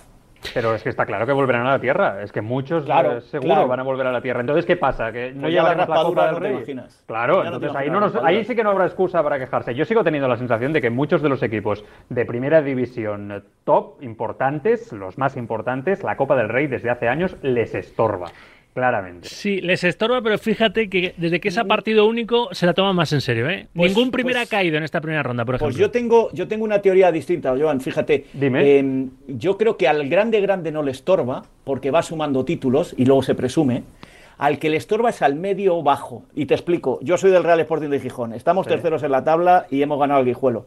Pero 0.54 0.74
es 0.74 0.82
que 0.82 0.88
está 0.88 1.06
claro 1.06 1.26
que 1.26 1.32
volverán 1.32 1.66
a 1.66 1.72
la 1.72 1.78
Tierra. 1.78 2.22
Es 2.22 2.32
que 2.32 2.40
muchos 2.40 2.84
claro, 2.84 3.20
seguro 3.20 3.66
van 3.66 3.80
a 3.80 3.82
volver 3.82 4.06
a 4.06 4.12
la 4.12 4.20
Tierra. 4.20 4.40
Entonces, 4.40 4.64
¿qué 4.64 4.76
pasa? 4.76 5.12
¿Que 5.12 5.32
no 5.32 5.42
pues 5.42 5.54
la 5.54 5.86
Copa 5.86 6.26
del 6.26 6.36
Rey? 6.36 6.76
Claro, 7.06 7.44
entonces 7.44 7.74
ahí, 7.74 7.90
no 7.90 8.10
ahí 8.22 8.44
sí 8.44 8.54
que 8.54 8.62
no 8.62 8.70
habrá 8.70 8.86
excusa 8.86 9.22
para 9.22 9.38
quejarse. 9.38 9.74
Yo 9.74 9.84
sigo 9.84 10.04
teniendo 10.04 10.28
la 10.28 10.36
sensación 10.36 10.72
de 10.72 10.80
que 10.80 10.90
muchos 10.90 11.22
de 11.22 11.28
los 11.28 11.42
equipos 11.42 11.84
de 12.08 12.24
primera 12.24 12.62
división 12.62 13.44
top, 13.64 14.02
importantes, 14.02 14.92
los 14.92 15.18
más 15.18 15.36
importantes, 15.36 16.02
la 16.02 16.16
Copa 16.16 16.36
del 16.36 16.48
Rey 16.48 16.66
desde 16.66 16.90
hace 16.90 17.08
años 17.08 17.36
les 17.42 17.74
estorba. 17.74 18.30
Claramente. 18.76 19.30
Sí, 19.30 19.62
les 19.62 19.84
estorba, 19.84 20.20
pero 20.20 20.36
fíjate 20.36 20.90
que 20.90 21.14
desde 21.16 21.40
que 21.40 21.48
es 21.48 21.56
a 21.56 21.64
partido 21.64 22.06
único 22.06 22.50
se 22.52 22.66
la 22.66 22.74
toma 22.74 22.92
más 22.92 23.10
en 23.14 23.22
serio. 23.22 23.48
¿eh? 23.48 23.68
Pues, 23.74 23.96
Ningún 23.96 24.10
primer 24.10 24.34
pues 24.34 24.46
ha 24.46 24.50
caído 24.50 24.76
en 24.76 24.82
esta 24.82 25.00
primera 25.00 25.22
ronda, 25.22 25.46
por 25.46 25.54
ejemplo. 25.54 25.72
Pues 25.72 25.80
yo 25.80 25.90
tengo, 25.90 26.30
yo 26.34 26.46
tengo 26.46 26.62
una 26.62 26.82
teoría 26.82 27.10
distinta, 27.10 27.54
Joan. 27.58 27.80
Fíjate. 27.80 28.26
Dime. 28.34 28.76
Em, 28.76 29.10
yo 29.28 29.56
creo 29.56 29.78
que 29.78 29.88
al 29.88 30.06
grande 30.10 30.42
grande 30.42 30.72
no 30.72 30.82
le 30.82 30.90
estorba, 30.90 31.46
porque 31.64 31.90
va 31.90 32.02
sumando 32.02 32.44
títulos 32.44 32.94
y 32.98 33.06
luego 33.06 33.22
se 33.22 33.34
presume. 33.34 33.82
Al 34.36 34.58
que 34.58 34.68
le 34.68 34.76
estorba 34.76 35.08
es 35.08 35.22
al 35.22 35.36
medio 35.36 35.82
bajo. 35.82 36.24
Y 36.34 36.44
te 36.44 36.52
explico. 36.52 36.98
Yo 37.00 37.16
soy 37.16 37.30
del 37.30 37.44
Real 37.44 37.60
Sporting 37.60 37.88
de 37.88 37.98
Gijón. 37.98 38.34
Estamos 38.34 38.66
terceros 38.66 39.02
en 39.02 39.10
la 39.10 39.24
tabla 39.24 39.66
y 39.70 39.80
hemos 39.80 39.98
ganado 39.98 40.20
el 40.20 40.26
Guijuelo. 40.26 40.66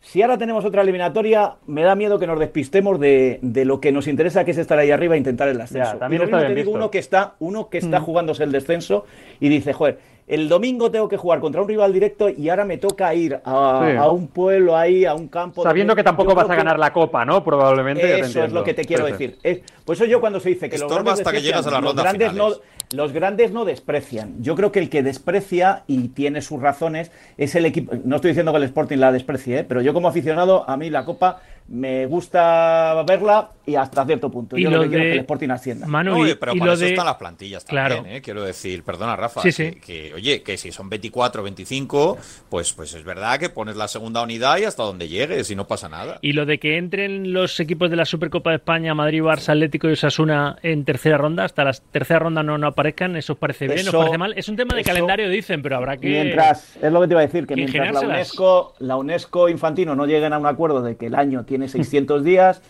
Si 0.00 0.22
ahora 0.22 0.38
tenemos 0.38 0.64
otra 0.64 0.82
eliminatoria, 0.82 1.56
me 1.66 1.82
da 1.82 1.94
miedo 1.94 2.18
que 2.18 2.26
nos 2.26 2.38
despistemos 2.38 2.98
de, 3.00 3.40
lo 3.42 3.80
que 3.80 3.92
nos 3.92 4.06
interesa, 4.06 4.44
que 4.44 4.52
es 4.52 4.58
estar 4.58 4.78
ahí 4.78 4.90
arriba 4.90 5.14
e 5.14 5.18
intentar 5.18 5.48
el 5.48 5.60
ascenso. 5.60 5.96
también 5.98 6.22
y 6.22 6.30
lo 6.30 6.38
te 6.38 6.54
digo 6.54 6.70
uno 6.70 6.90
que 6.90 6.98
está, 6.98 7.34
uno 7.40 7.68
que 7.68 7.78
está 7.78 8.00
mm. 8.00 8.04
jugándose 8.04 8.44
el 8.44 8.52
descenso 8.52 9.04
y 9.40 9.48
dice, 9.48 9.72
joder, 9.72 9.98
el 10.28 10.48
domingo 10.48 10.90
tengo 10.90 11.08
que 11.08 11.16
jugar 11.16 11.40
contra 11.40 11.62
un 11.62 11.68
rival 11.68 11.92
directo 11.92 12.28
y 12.28 12.50
ahora 12.50 12.64
me 12.64 12.76
toca 12.76 13.12
ir 13.14 13.40
a, 13.42 14.10
un 14.10 14.28
pueblo 14.28 14.76
ahí, 14.76 15.06
a 15.06 15.14
un 15.14 15.26
campo. 15.28 15.62
Sabiendo 15.62 15.96
que 15.96 16.04
tampoco 16.04 16.34
vas 16.34 16.48
a 16.48 16.54
ganar 16.54 16.78
la 16.78 16.92
copa, 16.92 17.24
¿no? 17.24 17.42
Probablemente. 17.42 18.20
Eso 18.20 18.44
es 18.44 18.52
lo 18.52 18.62
que 18.62 18.74
te 18.74 18.84
quiero 18.84 19.06
decir. 19.06 19.38
Es, 19.42 19.60
por 19.84 19.96
eso 19.96 20.04
yo 20.04 20.20
cuando 20.20 20.38
se 20.38 20.50
dice 20.50 20.68
que 20.68 20.78
los 20.78 20.90
grandes, 20.92 21.14
hasta 21.14 21.32
que 21.32 21.40
llegas 21.40 21.66
a 21.66 21.70
la 21.70 21.80
ronda 21.80 22.02
grandes 22.02 22.34
no, 22.34 22.50
los 22.92 23.12
grandes 23.12 23.52
no 23.52 23.64
desprecian. 23.64 24.42
Yo 24.42 24.54
creo 24.54 24.72
que 24.72 24.78
el 24.78 24.88
que 24.88 25.02
desprecia 25.02 25.82
y 25.86 26.08
tiene 26.08 26.40
sus 26.40 26.60
razones 26.60 27.10
es 27.36 27.54
el 27.54 27.66
equipo. 27.66 27.92
No 28.04 28.16
estoy 28.16 28.30
diciendo 28.30 28.52
que 28.52 28.58
el 28.58 28.64
Sporting 28.64 28.98
la 28.98 29.12
desprecie, 29.12 29.60
¿eh? 29.60 29.64
pero 29.64 29.80
yo 29.82 29.92
como 29.92 30.08
aficionado 30.08 30.68
a 30.68 30.76
mí 30.76 30.90
la 30.90 31.04
copa 31.04 31.42
me 31.68 32.06
gusta 32.06 33.04
verla 33.06 33.50
y 33.66 33.74
hasta 33.74 34.04
cierto 34.06 34.30
punto. 34.30 34.56
Y 34.56 34.62
Yo 34.62 34.70
lo, 34.70 34.82
que 34.82 34.88
quiero 34.88 35.04
que 35.04 35.12
el 35.12 35.18
Sporting 35.20 35.50
ascienda. 35.50 35.86
no, 35.86 36.24
pero 36.40 36.54
para 36.56 36.72
eso 36.72 36.86
están 36.86 37.04
las 37.04 37.16
plantillas 37.16 37.64
también, 37.64 38.06
¿eh? 38.06 38.22
quiero 38.22 38.42
decir. 38.42 38.82
Perdona, 38.82 39.16
Rafa. 39.16 39.42
Que, 39.42 40.12
oye, 40.14 40.42
que 40.42 40.56
si 40.56 40.72
son 40.72 40.88
24 40.88 41.42
25, 41.42 42.18
pues, 42.48 42.72
pues 42.72 42.94
es 42.94 43.04
verdad 43.04 43.38
que 43.38 43.50
pones 43.50 43.76
la 43.76 43.88
segunda 43.88 44.22
unidad 44.22 44.58
y 44.58 44.64
hasta 44.64 44.82
donde 44.82 45.08
llegues 45.08 45.50
y 45.50 45.56
no 45.56 45.66
pasa 45.66 45.88
nada. 45.88 46.18
Y 46.22 46.32
lo 46.32 46.46
de 46.46 46.58
que 46.58 46.78
entren 46.78 47.32
los 47.34 47.60
equipos 47.60 47.90
de 47.90 47.96
la 47.96 48.06
Supercopa 48.06 48.50
de 48.50 48.56
España, 48.56 48.94
Madrid, 48.94 49.22
Barça, 49.22 49.50
Atlético 49.50 49.88
y 49.88 49.92
Osasuna 49.92 50.56
en 50.62 50.84
tercera 50.84 51.18
ronda, 51.18 51.44
hasta 51.44 51.64
la 51.64 51.72
tercera 51.72 52.20
ronda 52.20 52.42
no, 52.42 52.56
no 52.56 52.68
aparezcan, 52.68 53.16
¿eso 53.16 53.34
os 53.34 53.38
parece 53.38 53.66
bien? 53.66 53.86
¿Os 53.86 53.94
parece 53.94 54.16
mal? 54.16 54.32
Es 54.36 54.48
un 54.48 54.56
tema 54.56 54.74
de 54.74 54.84
calendario, 54.84 55.28
dicen, 55.28 55.60
pero 55.60 55.76
habrá 55.76 55.98
que... 55.98 56.08
Mientras, 56.08 56.76
es 56.76 56.92
lo 56.92 57.00
que 57.02 57.08
te 57.08 57.12
iba 57.12 57.20
a 57.20 57.26
decir, 57.26 57.46
que, 57.46 57.54
mientras 57.54 57.92
la 57.92 58.00
UNESCO, 58.00 58.74
la 58.78 58.96
UNESCO 58.96 59.48
Infantino 59.50 59.94
no 59.94 60.06
lleguen 60.06 60.32
a 60.32 60.38
un 60.38 60.46
acuerdo 60.46 60.80
de 60.80 60.96
que 60.96 61.06
el 61.06 61.14
año 61.14 61.44
tiene 61.44 61.57
tiene 61.58 61.68
600 61.68 62.24
días, 62.24 62.62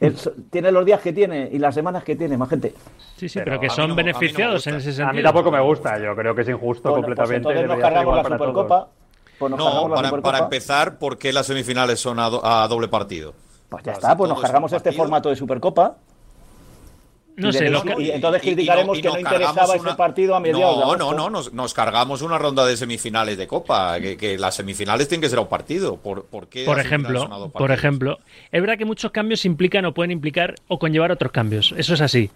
tiene 0.50 0.72
los 0.72 0.84
días 0.84 1.00
que 1.00 1.12
tiene 1.12 1.48
y 1.52 1.58
las 1.58 1.74
semanas 1.74 2.02
que 2.02 2.16
tiene, 2.16 2.36
más 2.36 2.48
gente. 2.48 2.74
Sí, 3.16 3.28
sí, 3.28 3.40
pero, 3.44 3.60
que 3.60 3.70
son 3.70 3.94
beneficiados 3.94 4.66
en 4.66 4.76
ese 4.76 4.92
sentido. 4.92 5.08
A 5.08 5.12
mí 5.12 5.22
tampoco 5.22 5.50
me 5.50 5.60
gusta, 5.60 5.98
yo 5.98 6.14
creo 6.16 6.34
que 6.34 6.42
es 6.42 6.48
injusto 6.48 6.90
pues 6.90 7.02
completamente. 7.02 7.36
entonces 7.36 7.66
nos 7.66 7.78
cargamos 7.78 8.16
la 8.16 8.24
Supercopa. 8.24 8.88
Pues 9.38 9.50
no, 9.50 10.22
para, 10.22 10.38
empezar, 10.38 10.98
¿por 10.98 11.18
qué 11.18 11.32
las 11.32 11.46
semifinales 11.46 11.98
son 11.98 12.18
a, 12.20 12.28
doble 12.68 12.88
partido? 12.88 13.34
Pues 13.68 13.82
ya 13.82 13.92
está, 13.92 14.16
pues 14.16 14.28
nos 14.28 14.40
cargamos 14.40 14.72
este 14.72 14.92
formato 14.92 15.30
de 15.30 15.36
Supercopa. 15.36 15.96
No 17.36 17.50
sé, 17.50 17.70
y 17.98 18.10
entonces 18.10 18.42
criticaremos 18.42 19.00
que 19.00 19.08
no 19.08 19.18
interesaba 19.18 19.74
ese 19.74 19.94
partido 19.94 20.34
a 20.34 20.40
mediados 20.40 20.78
no, 20.78 20.96
No, 20.96 21.14
no, 21.14 21.30
nos, 21.30 21.52
nos, 21.52 21.72
cargamos 21.72 22.20
una 22.20 22.36
ronda 22.36 22.66
de 22.66 22.76
semifinales 22.76 23.38
de 23.38 23.46
Copa, 23.46 23.98
que, 24.00 24.36
las 24.38 24.56
semifinales 24.56 25.08
tienen 25.08 25.22
que 25.22 25.30
ser 25.30 25.38
un 25.38 25.48
partido. 25.48 25.96
¿Por, 25.96 26.26
por 26.26 26.48
qué 26.48 26.64
por 26.64 26.78
ejemplo, 26.78 27.50
por 27.52 27.72
ejemplo, 27.72 28.18
es 28.50 28.60
verdad 28.60 28.76
que 28.76 28.84
muchos 28.84 29.12
cambios 29.12 29.46
implican 29.46 29.84
o 29.86 29.94
pueden 29.94 30.10
implicar 30.10 30.56
o 30.68 30.78
conllevar 30.78 31.10
otros 31.10 31.32
cambios, 31.32 31.74
eso 31.76 31.94
es 31.94 32.00
así. 32.02 32.30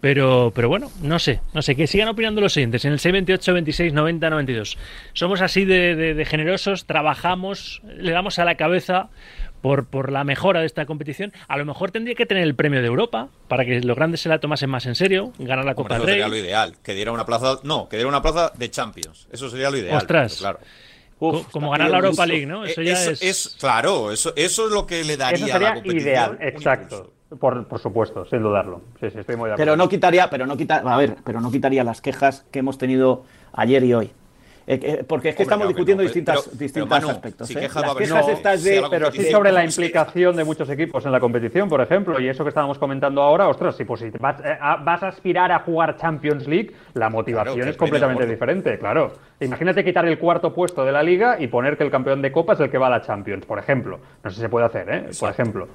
Pero, 0.00 0.52
pero 0.54 0.68
bueno, 0.68 0.90
no 1.00 1.18
sé, 1.18 1.40
no 1.54 1.62
sé, 1.62 1.76
que 1.76 1.86
sigan 1.86 2.08
opinando 2.08 2.40
los 2.40 2.52
siguientes, 2.52 2.84
en 2.84 2.92
el 2.92 2.98
628, 2.98 3.54
26, 3.54 3.92
90, 3.92 4.30
92. 4.30 4.78
Somos 5.12 5.40
así 5.42 5.64
de 5.64 6.26
generosos, 6.28 6.86
trabajamos, 6.86 7.82
le 7.84 8.10
damos 8.10 8.38
a 8.38 8.44
la 8.44 8.56
cabeza 8.56 9.10
por, 9.60 9.86
por 9.86 10.10
la 10.10 10.24
mejora 10.24 10.60
de 10.60 10.66
esta 10.66 10.86
competición, 10.86 11.32
a 11.48 11.56
lo 11.56 11.64
mejor 11.64 11.90
tendría 11.90 12.14
que 12.14 12.26
tener 12.26 12.42
el 12.42 12.54
premio 12.54 12.80
de 12.80 12.86
Europa 12.86 13.28
para 13.48 13.64
que 13.64 13.80
los 13.80 13.96
grandes 13.96 14.20
se 14.20 14.28
la 14.28 14.38
tomasen 14.38 14.70
más 14.70 14.86
en 14.86 14.94
serio, 14.94 15.32
ganar 15.38 15.64
la 15.64 15.74
Copa 15.74 15.94
del 15.94 16.04
Rey. 16.04 16.12
sería 16.14 16.28
lo 16.28 16.36
ideal, 16.36 16.76
que 16.82 16.94
diera 16.94 17.12
una 17.12 17.26
plaza, 17.26 17.60
no, 17.62 17.88
que 17.88 17.96
diera 17.96 18.08
una 18.08 18.22
plaza 18.22 18.52
de 18.56 18.70
Champions. 18.70 19.28
Eso 19.32 19.50
sería 19.50 19.70
lo 19.70 19.76
ideal. 19.76 19.96
Ostras. 19.96 20.38
Claro. 20.38 20.60
como 21.18 21.70
ganar 21.70 21.90
la 21.90 21.98
Europa 21.98 22.26
League, 22.26 22.46
¿no? 22.46 22.64
Eso 22.64 22.82
ya 22.82 22.94
es... 22.94 23.56
claro, 23.60 24.12
eso, 24.12 24.32
eso 24.36 24.66
es 24.66 24.72
lo 24.72 24.86
que 24.86 25.04
le 25.04 25.16
daría 25.16 25.46
eso 25.46 25.58
sería 25.58 25.82
ideal, 25.84 26.38
exacto. 26.40 27.12
Por, 27.38 27.68
por, 27.68 27.78
supuesto, 27.78 28.26
sin 28.26 28.42
dudarlo. 28.42 28.82
Sí, 28.98 29.08
sí, 29.10 29.20
estoy 29.20 29.36
muy 29.36 29.48
de 29.48 29.54
acuerdo. 29.54 29.70
Pero 29.70 29.76
no 29.76 29.88
quitaría, 29.88 30.28
pero 30.28 30.46
no 30.46 30.56
quita, 30.56 30.78
a 30.78 30.96
ver, 30.96 31.14
pero 31.24 31.40
no 31.40 31.52
quitaría 31.52 31.84
las 31.84 32.00
quejas 32.00 32.44
que 32.50 32.58
hemos 32.58 32.76
tenido 32.76 33.22
ayer 33.52 33.84
y 33.84 33.94
hoy 33.94 34.10
Eh, 34.72 35.04
porque 35.04 35.30
es 35.30 35.34
que 35.34 35.42
estamos 35.42 35.66
discutiendo 35.66 36.04
distintos 36.04 36.48
aspectos. 37.08 37.50
¿eh? 37.50 37.68
pero 38.88 39.10
sí 39.10 39.24
sobre 39.24 39.50
la 39.50 39.64
implicación 39.64 40.36
de 40.36 40.44
muchos 40.44 40.70
equipos 40.70 41.04
en 41.04 41.10
la 41.10 41.18
competición, 41.18 41.68
por 41.68 41.80
ejemplo, 41.80 42.20
y 42.20 42.28
eso 42.28 42.44
que 42.44 42.50
estábamos 42.50 42.78
comentando 42.78 43.20
ahora, 43.20 43.48
ostras, 43.48 43.76
si 43.76 43.84
pues, 43.84 44.00
vas, 44.20 44.36
a, 44.40 45.08
aspirar 45.08 45.50
a 45.50 45.58
jugar 45.60 45.96
Champions 45.96 46.46
League, 46.46 46.72
la 46.94 47.10
motivación 47.10 47.66
es 47.66 47.76
completamente 47.76 48.24
diferente, 48.26 48.78
claro. 48.78 49.12
Imagínate 49.40 49.82
quitar 49.82 50.06
el 50.06 50.20
cuarto 50.20 50.54
puesto 50.54 50.84
de 50.84 50.92
la 50.92 51.02
liga 51.02 51.40
y 51.40 51.48
poner 51.48 51.76
que 51.76 51.82
el 51.82 51.90
campeón 51.90 52.22
de 52.22 52.30
Copa 52.30 52.52
es 52.52 52.60
el 52.60 52.70
que 52.70 52.78
va 52.78 52.86
a 52.86 52.90
la 52.90 53.02
Champions, 53.02 53.46
por 53.46 53.58
ejemplo. 53.58 53.98
No 54.22 54.30
sé 54.30 54.36
si 54.36 54.42
se 54.42 54.48
puede 54.48 54.66
hacer, 54.66 54.88
¿eh? 54.88 55.10
Por 55.18 55.30
ejemplo. 55.30 55.66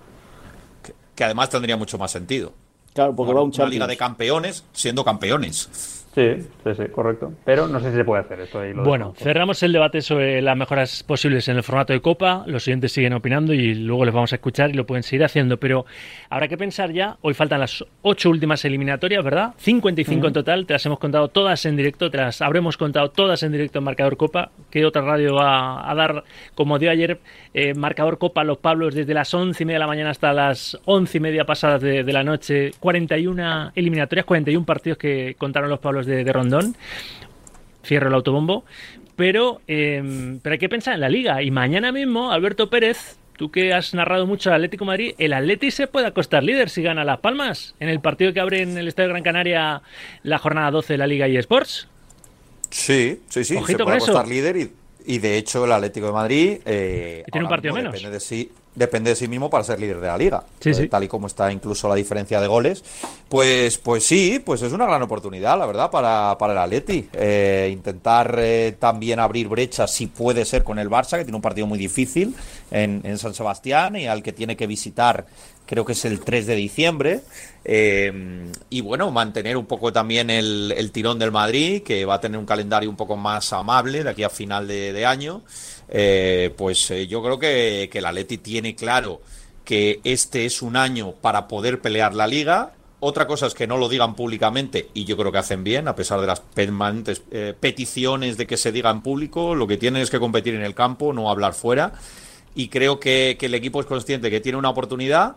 Que, 1.16 1.24
además 1.26 1.50
tendría 1.50 1.76
mucho 1.76 1.98
más 1.98 2.12
sentido. 2.12 2.54
Claro, 2.94 3.14
porque 3.14 3.34
va 3.34 3.42
un 3.42 3.52
Una 3.54 3.68
liga 3.68 3.88
de 3.88 3.98
campeones 3.98 4.64
siendo 4.72 5.04
campeones. 5.04 6.05
Sí, 6.16 6.38
sí, 6.64 6.70
sí, 6.78 6.84
correcto. 6.94 7.34
Pero 7.44 7.68
no 7.68 7.82
sé 7.82 7.92
si 7.92 7.98
se 7.98 8.06
puede 8.06 8.22
hacer 8.22 8.40
esto. 8.40 8.62
bueno, 8.86 9.14
cerramos 9.18 9.62
el 9.64 9.74
debate 9.74 10.02
sobre 10.02 10.42
las 10.42 10.56
mejoras 10.56 11.04
posibles 11.04 11.50
en 11.50 11.58
el 11.58 11.64
formato 11.64 11.92
de 11.92 12.00
Copa. 12.00 12.46
Los 12.48 12.64
siguientes 12.64 12.94
siguen 12.94 13.12
opinando 13.12 13.54
y 13.54 13.76
luego 13.76 14.06
les 14.06 14.14
vamos 14.14 14.32
a 14.32 14.38
escuchar 14.38 14.70
y 14.70 14.74
lo 14.76 14.86
pueden 14.86 15.04
seguir 15.04 15.26
haciendo. 15.26 15.58
Pero 15.58 15.86
habrá 16.30 16.48
que 16.48 16.58
pensar 16.58 16.94
ya. 16.94 17.18
Hoy 17.22 17.34
faltan 17.34 17.60
las 17.60 17.84
ocho 18.02 18.30
últimas 18.30 18.64
eliminatorias, 18.64 19.26
¿verdad? 19.26 19.56
55 19.58 20.28
en 20.28 20.34
total. 20.34 20.66
Te 20.66 20.72
las 20.72 20.86
hemos 20.86 21.00
contado 21.00 21.28
todas 21.28 21.66
en 21.66 21.76
directo. 21.76 22.10
Te 22.10 22.18
las 22.18 22.42
habremos 22.42 22.78
contado 22.78 23.12
todas 23.12 23.44
en 23.44 23.52
directo 23.52 23.80
en 23.80 23.84
Marcador 23.84 24.16
Copa. 24.16 24.52
¿Qué 24.70 24.86
otra 24.86 25.02
radio 25.02 25.36
va 25.36 25.92
a 25.92 25.94
dar, 25.96 26.24
como 26.54 26.80
dio 26.80 26.92
ayer, 26.92 27.20
eh, 27.54 27.74
Marcador 27.74 28.20
Copa 28.20 28.46
Los 28.46 28.60
Pablos 28.60 28.96
desde 28.96 29.14
las 29.14 29.34
once 29.34 29.64
y 29.64 29.66
media 29.66 29.76
de 29.76 29.80
la 29.80 29.88
mañana 29.88 30.12
hasta 30.12 30.32
las 30.32 30.80
once 30.86 31.18
y 31.18 31.20
media 31.22 31.44
pasadas 31.44 31.82
de, 31.82 32.06
de 32.06 32.14
la 32.14 32.24
noche? 32.24 32.72
41 32.80 33.74
eliminatorias, 33.76 34.26
41 34.26 34.66
partidos 34.66 34.98
que 34.98 35.36
contaron 35.38 35.70
los 35.70 35.80
Pablos 35.80 36.05
de, 36.06 36.24
Rondón. 36.32 36.76
Cierro 37.84 38.08
el 38.08 38.14
autobombo. 38.14 38.64
Pero, 39.16 39.62
em, 39.68 40.40
pero 40.40 40.54
hay 40.54 40.60
que 40.60 40.70
pensar 40.70 40.96
en 40.96 41.02
la 41.02 41.10
liga. 41.10 41.42
Y 41.42 41.52
mañana 41.52 41.92
mismo, 41.92 42.32
Alberto 42.32 42.70
Pérez, 42.70 43.18
tú 43.38 43.50
que 43.50 43.74
has 43.74 43.94
narrado 43.94 44.26
mucho 44.26 44.50
al 44.50 44.56
Atlético 44.56 44.86
Madrid, 44.86 45.14
el 45.18 45.34
Atleti 45.34 45.72
se 45.72 45.88
puede 45.88 46.08
acostar 46.08 46.44
líder 46.44 46.70
si 46.70 46.82
gana 46.82 47.04
Las 47.04 47.20
Palmas 47.20 47.76
en 47.80 47.90
el 47.90 48.00
partido 48.02 48.34
que 48.34 48.40
abre 48.40 48.62
en 48.62 48.78
el 48.78 48.88
Estadio 48.88 49.10
Gran 49.10 49.24
Canaria 49.24 49.82
la 50.24 50.38
jornada 50.38 50.72
12 50.72 50.94
de 50.94 50.98
la 50.98 51.08
Liga 51.08 51.28
y 51.28 51.38
Sports. 51.38 51.88
Sí, 52.70 53.22
sí, 53.30 53.46
sí, 53.46 53.58
se 53.66 53.78
puede 53.78 53.98
acostar 53.98 54.28
líder 54.28 54.72
y, 55.06 55.18
de 55.20 55.38
hecho 55.38 55.64
el 55.64 55.72
Atlético 55.72 56.08
de 56.08 56.14
Madrid 56.14 56.58
eh, 56.66 57.24
tiene 57.32 57.46
un 57.46 57.50
partido 57.50 57.74
menos. 57.74 57.94
Depende 57.94 58.12
de 58.12 58.20
sí 58.20 58.52
depende 58.76 59.12
de 59.12 59.16
sí 59.16 59.28
mismo 59.28 59.50
para 59.50 59.64
ser 59.64 59.80
líder 59.80 60.00
de 60.00 60.08
la 60.08 60.18
liga. 60.18 60.44
Eh, 60.64 60.88
tal 60.88 61.04
y 61.04 61.08
como 61.08 61.28
está 61.28 61.52
incluso 61.52 61.88
la 61.88 61.96
diferencia 61.96 62.40
de 62.42 62.48
goles. 62.48 62.84
Pues, 63.30 63.78
pues 63.78 64.06
sí, 64.06 64.42
pues 64.44 64.62
es 64.62 64.74
una 64.74 64.86
gran 64.86 65.02
oportunidad, 65.02 65.58
la 65.58 65.66
verdad, 65.66 65.90
para, 65.90 66.38
para 66.38 66.54
el 66.54 66.60
Atleti. 66.60 67.08
Eh, 67.14 67.70
intentar 67.72 68.36
eh, 68.38 68.76
también 68.78 69.20
abrir 69.20 69.48
brechas, 69.48 69.92
si 69.92 70.08
puede 70.08 70.46
ser, 70.46 70.64
con 70.64 70.78
el 70.78 70.90
Barça, 70.90 71.18
que 71.18 71.24
tiene 71.24 71.38
un 71.38 71.42
partido 71.42 71.68
muy 71.68 71.80
difícil 71.80 72.36
en, 72.72 73.02
en 73.04 73.18
San 73.18 73.34
Sebastián 73.34 73.96
y 73.96 74.08
al 74.08 74.22
que 74.22 74.34
tiene 74.34 74.56
que 74.56 74.68
visitar 74.68 75.26
creo 75.66 75.84
que 75.84 75.94
es 75.94 76.06
el 76.06 76.20
3 76.20 76.46
de 76.46 76.56
diciembre. 76.56 77.22
y 78.70 78.82
bueno, 78.82 79.10
mantener 79.10 79.58
un 79.58 79.66
poco 79.66 79.92
también 79.92 80.30
el, 80.30 80.92
tirón 80.94 81.18
del 81.18 81.32
Madrid, 81.32 81.82
que 81.82 82.06
va 82.06 82.16
a 82.16 82.22
tener 82.22 82.38
un 82.38 82.46
calendario 82.46 82.90
un 82.90 82.96
poco 82.96 83.16
más 83.16 83.52
amable 83.54 84.04
de 84.04 84.10
aquí 84.12 84.22
a 84.22 84.30
final 84.30 84.68
de, 84.68 84.94
de 84.94 85.06
año. 85.06 85.42
Eh, 85.90 86.54
pues 86.58 86.90
eh, 86.92 87.08
yo 87.08 87.22
creo 87.22 87.40
que, 87.40 87.90
que 87.92 88.00
el 88.00 88.06
Atleti 88.06 88.38
tiene 88.38 88.76
claro 88.76 89.22
que 89.64 90.00
este 90.04 90.46
es 90.46 90.62
un 90.62 90.78
año 90.78 91.14
para 91.14 91.48
poder 91.48 91.82
pelear 91.82 92.14
la 92.14 92.28
liga. 92.28 92.74
Otra 93.00 93.28
cosa 93.28 93.48
es 93.48 93.54
que 93.54 93.68
no 93.68 93.78
lo 93.78 93.90
digan 93.90 94.16
públicamente 94.16 94.90
y 94.94 95.06
yo 95.06 95.18
creo 95.18 95.32
que 95.32 95.38
hacen 95.40 95.64
bien, 95.64 95.88
a 95.88 95.96
pesar 95.96 96.22
de 96.22 96.28
las 96.28 96.40
permanentes 96.40 97.24
eh, 97.32 97.54
peticiones 97.60 98.38
de 98.38 98.48
que 98.48 98.58
se 98.58 98.72
diga 98.72 98.90
en 98.90 99.02
público. 99.02 99.54
Lo 99.54 99.68
que 99.68 99.78
tienen 99.78 100.02
es 100.02 100.10
que 100.10 100.20
competir 100.20 100.56
en 100.56 100.62
el 100.62 100.74
campo, 100.74 101.14
no 101.14 101.30
hablar 101.30 101.54
fuera. 101.54 101.94
Y 102.56 102.70
creo 102.70 103.00
que, 103.00 103.36
que 103.38 103.48
el 103.48 103.54
equipo 103.54 103.82
es 103.82 103.86
consciente 103.86 104.32
que 104.32 104.40
tiene 104.40 104.58
una 104.58 104.70
oportunidad 104.70 105.36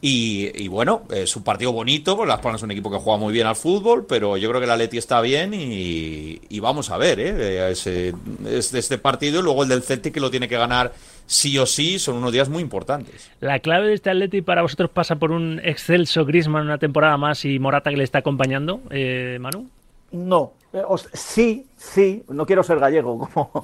y, 0.00 0.68
bueno, 0.68 1.02
es 1.10 1.34
un 1.34 1.42
partido 1.42 1.72
bonito, 1.72 2.16
porque 2.16 2.28
Las 2.28 2.40
Palmas 2.40 2.60
es 2.60 2.64
un 2.64 2.70
equipo 2.70 2.90
que 2.90 2.98
juega 2.98 3.18
muy 3.18 3.32
bien 3.32 3.46
al 3.46 3.56
fútbol, 3.56 4.06
pero 4.08 4.36
yo 4.36 4.48
creo 4.48 4.60
que 4.60 4.66
la 4.66 4.76
Leti 4.76 4.98
está 4.98 5.20
bien 5.20 5.52
y, 5.54 6.60
vamos 6.60 6.90
a 6.90 6.98
ver, 6.98 7.18
¿eh? 7.20 7.70
Ese, 7.70 8.14
es 8.46 8.70
de 8.70 8.78
este 8.78 8.98
partido 8.98 9.40
y 9.40 9.42
luego 9.42 9.62
el 9.62 9.68
del 9.68 9.82
Celtic 9.82 10.14
que 10.14 10.20
lo 10.20 10.30
tiene 10.30 10.48
que 10.48 10.56
ganar 10.56 10.92
sí 11.26 11.58
o 11.58 11.66
sí, 11.66 11.98
son 11.98 12.16
unos 12.16 12.32
días 12.32 12.48
muy 12.48 12.62
importantes. 12.62 13.30
¿La 13.40 13.58
clave 13.58 13.88
de 13.88 13.94
este 13.94 14.10
Atleti 14.10 14.40
para 14.42 14.62
vosotros 14.62 14.90
pasa 14.90 15.16
por 15.16 15.30
un 15.30 15.60
excelso 15.62 16.24
Grisman 16.24 16.64
una 16.64 16.78
temporada 16.78 17.16
más 17.16 17.44
y 17.44 17.58
Morata 17.58 17.90
que 17.90 17.96
le 17.96 18.04
está 18.04 18.18
acompañando, 18.18 18.80
eh, 18.90 19.38
Manu? 19.40 19.68
No, 20.12 20.52
eh, 20.72 20.82
sí, 21.12 21.66
sí, 21.76 22.24
no 22.28 22.46
quiero 22.46 22.62
ser 22.62 22.78
gallego 22.78 23.18
como... 23.18 23.62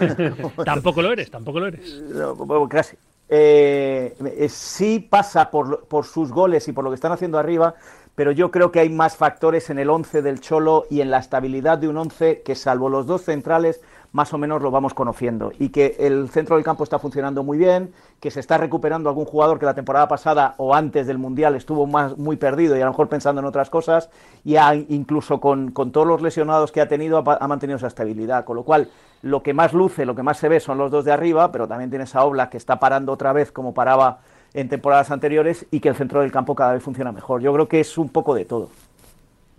tampoco 0.64 1.02
lo 1.02 1.12
eres, 1.12 1.30
tampoco 1.30 1.60
lo 1.60 1.68
eres. 1.68 2.02
casi. 2.70 2.96
Eh, 3.28 4.14
eh, 4.36 4.48
sí 4.50 5.00
pasa 5.00 5.50
por, 5.50 5.86
por, 5.86 6.04
sus 6.04 6.30
goles 6.30 6.68
y 6.68 6.72
por 6.72 6.84
lo 6.84 6.90
que 6.90 6.96
están 6.96 7.12
haciendo 7.12 7.38
arriba, 7.38 7.74
pero 8.14 8.30
yo 8.30 8.50
creo 8.50 8.70
que 8.70 8.80
hay 8.80 8.90
más 8.90 9.16
factores 9.16 9.70
en 9.70 9.78
el 9.78 9.90
11 9.90 10.22
del 10.22 10.40
Cholo 10.40 10.86
y 10.90 11.00
en 11.00 11.10
la 11.10 11.18
estabilidad 11.18 11.78
de 11.78 11.88
un 11.88 11.96
11 11.96 12.42
que 12.42 12.54
salvo 12.54 12.88
los 12.88 13.06
dos 13.06 13.22
centrales 13.22 13.80
más 14.12 14.32
o 14.32 14.38
menos 14.38 14.62
lo 14.62 14.70
vamos 14.70 14.94
conociendo 14.94 15.50
y 15.58 15.70
que 15.70 15.96
el 15.98 16.28
centro 16.28 16.54
del 16.54 16.64
campo 16.64 16.84
está 16.84 17.00
funcionando 17.00 17.42
muy 17.42 17.58
bien, 17.58 17.92
que 18.20 18.30
se 18.30 18.38
está 18.38 18.56
recuperando 18.58 19.08
algún 19.08 19.24
jugador 19.24 19.58
que 19.58 19.66
la 19.66 19.74
temporada 19.74 20.06
pasada 20.06 20.54
o 20.58 20.72
antes 20.72 21.08
del 21.08 21.18
Mundial 21.18 21.56
estuvo 21.56 21.84
más, 21.88 22.16
muy 22.16 22.36
perdido 22.36 22.76
y 22.76 22.80
a 22.80 22.84
lo 22.84 22.92
mejor 22.92 23.08
pensando 23.08 23.40
en 23.40 23.46
otras 23.46 23.70
cosas 23.70 24.10
y 24.44 24.54
incluso 24.88 25.40
con, 25.40 25.72
todos 25.72 26.06
los 26.06 26.22
lesionados 26.22 26.70
que 26.70 26.80
ha 26.80 26.86
tenido 26.86 27.18
ha, 27.18 27.48
mantenido 27.48 27.76
esa 27.76 27.88
estabilidad, 27.88 28.44
con 28.44 28.54
lo 28.54 28.62
cual 28.62 28.88
lo 29.22 29.42
que 29.42 29.52
más 29.52 29.72
luce, 29.72 30.06
lo 30.06 30.14
que 30.14 30.22
más 30.22 30.38
se 30.38 30.48
ve 30.48 30.60
son 30.60 30.78
los 30.78 30.92
dos 30.92 31.04
de 31.04 31.10
arriba, 31.10 31.50
pero 31.50 31.66
también 31.66 31.90
tienes 31.90 32.14
a 32.14 32.24
Obla 32.24 32.50
que 32.50 32.56
está 32.56 32.78
parando 32.78 33.10
otra 33.10 33.32
vez 33.32 33.50
como 33.50 33.74
paraba 33.74 34.20
en 34.54 34.68
temporadas 34.68 35.10
anteriores 35.10 35.66
y 35.70 35.80
que 35.80 35.88
el 35.90 35.96
centro 35.96 36.20
del 36.20 36.32
campo 36.32 36.54
cada 36.54 36.72
vez 36.72 36.82
funciona 36.82 37.12
mejor. 37.12 37.42
Yo 37.42 37.52
creo 37.52 37.68
que 37.68 37.80
es 37.80 37.98
un 37.98 38.08
poco 38.08 38.34
de 38.34 38.44
todo. 38.44 38.70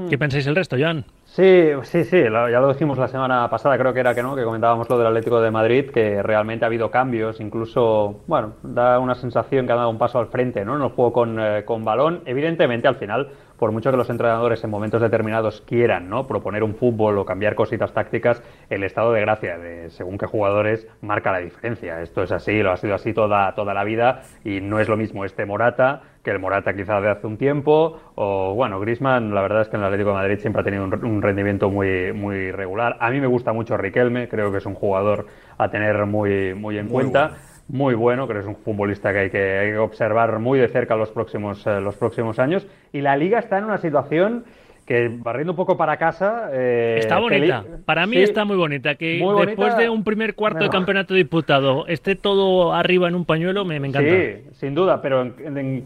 ¿Qué 0.10 0.18
pensáis 0.18 0.46
el 0.48 0.56
resto, 0.56 0.76
Joan? 0.78 1.06
Sí, 1.24 1.70
sí, 1.84 2.04
sí, 2.04 2.24
ya 2.24 2.60
lo 2.60 2.70
dijimos 2.70 2.98
la 2.98 3.08
semana 3.08 3.50
pasada, 3.50 3.78
creo 3.78 3.94
que 3.94 4.00
era 4.00 4.16
que 4.16 4.24
no, 4.24 4.36
que 4.36 4.44
comentábamos 4.44 4.90
lo 4.90 4.98
del 4.98 5.08
Atlético 5.08 5.42
de 5.42 5.52
Madrid, 5.52 5.90
que 5.90 6.22
realmente 6.22 6.64
ha 6.64 6.68
habido 6.68 6.90
cambios, 6.92 7.40
incluso, 7.42 8.22
bueno, 8.28 8.54
da 8.64 9.00
una 9.00 9.16
sensación 9.16 9.66
que 9.66 9.74
ha 9.74 9.76
dado 9.76 9.90
un 9.90 9.98
paso 9.98 10.20
al 10.20 10.28
frente, 10.28 10.64
¿no? 10.64 10.76
En 10.76 10.82
el 10.82 10.90
juego 10.90 11.12
con, 11.12 11.40
eh, 11.40 11.64
con 11.66 11.84
balón. 11.84 12.22
Evidentemente, 12.26 12.88
al 12.88 12.96
final, 12.96 13.30
por 13.58 13.72
mucho 13.72 13.92
que 13.92 13.98
los 13.98 14.10
entrenadores 14.10 14.64
en 14.64 14.70
momentos 14.70 15.02
determinados 15.02 15.62
quieran, 15.62 16.10
¿no? 16.10 16.28
Proponer 16.28 16.64
un 16.64 16.76
fútbol 16.76 17.18
o 17.18 17.26
cambiar 17.26 17.56
cositas 17.56 17.94
tácticas, 17.94 18.44
el 18.70 18.84
estado 18.84 19.14
de 19.14 19.22
gracia 19.22 19.58
de 19.58 19.90
según 19.90 20.18
qué 20.18 20.26
jugadores 20.26 20.88
marca 21.02 21.32
la 21.32 21.40
diferencia. 21.40 22.02
Esto 22.02 22.24
es 22.24 22.32
así, 22.32 22.62
lo 22.62 22.72
ha 22.72 22.78
sido 22.78 22.96
así 22.96 23.14
toda, 23.14 23.54
toda 23.56 23.74
la 23.74 23.84
vida 23.84 24.24
y 24.44 24.62
no 24.62 24.80
es 24.80 24.88
lo 24.88 24.98
mismo 24.98 25.26
este 25.26 25.46
Morata 25.46 26.02
que 26.26 26.32
el 26.32 26.40
Morata 26.40 26.74
quizá 26.76 27.00
de 27.00 27.10
hace 27.12 27.28
un 27.28 27.38
tiempo, 27.38 28.00
o 28.16 28.56
bueno, 28.56 28.80
Grisman, 28.80 29.34
la 29.36 29.42
verdad 29.42 29.62
es 29.62 29.70
que 29.70 29.76
en 29.76 29.84
el 29.84 29.86
Atlético 29.86 30.10
de 30.10 30.16
Madrid 30.16 30.40
siempre 30.40 30.62
ha 30.62 30.66
tenido 30.66 30.84
un, 30.84 31.22
rendimiento 31.22 31.70
muy, 31.70 32.12
muy 32.14 32.52
regular. 32.52 32.98
A 33.00 33.12
mí 33.12 33.22
me 33.22 33.28
gusta 33.28 33.54
mucho 33.54 33.78
Riquelme, 33.78 34.28
creo 34.28 34.52
que 34.52 34.58
es 34.58 34.66
un 34.66 34.74
jugador 34.74 35.28
a 35.60 35.70
tener 35.70 36.04
muy, 36.08 36.56
muy 36.56 36.80
en 36.80 36.88
cuenta. 36.88 37.38
Muy 37.68 37.96
bueno, 37.96 38.28
creo 38.28 38.42
que 38.42 38.50
es 38.50 38.56
un 38.56 38.62
futbolista 38.62 39.12
que 39.12 39.20
hay 39.20 39.30
que, 39.30 39.78
observar 39.78 40.40
muy 40.40 40.60
de 40.60 40.68
cerca 40.68 40.96
los 40.96 41.10
próximos, 41.10 41.66
eh, 41.66 41.82
los 41.82 41.96
próximos 41.96 42.38
años. 42.38 42.68
Y 42.94 43.02
la 43.02 43.18
liga 43.18 43.40
está 43.40 43.58
en 43.58 43.66
una 43.66 43.78
situación 43.80 44.46
que 44.86 45.10
barriendo 45.12 45.54
un 45.54 45.58
poco 45.58 45.78
para 45.78 45.98
casa. 45.98 46.50
Eh, 46.54 46.98
está 47.00 47.20
bonita. 47.20 47.64
Para 47.86 48.06
mí 48.06 48.18
está 48.18 48.46
muy 48.46 48.56
bonita. 48.56 48.96
Que 48.96 49.20
después 49.46 49.76
de 49.78 49.90
un 49.90 50.04
primer 50.04 50.36
cuarto 50.36 50.64
de 50.64 50.70
campeonato 50.70 51.14
disputado 51.14 51.88
esté 51.88 52.16
todo 52.16 52.74
arriba 52.74 53.08
en 53.08 53.16
un 53.16 53.26
pañuelo, 53.26 53.66
me, 53.66 53.78
encanta. 53.78 54.02
Sí, 54.02 54.44
sin 54.54 54.76
duda, 54.76 55.02
pero 55.02 55.26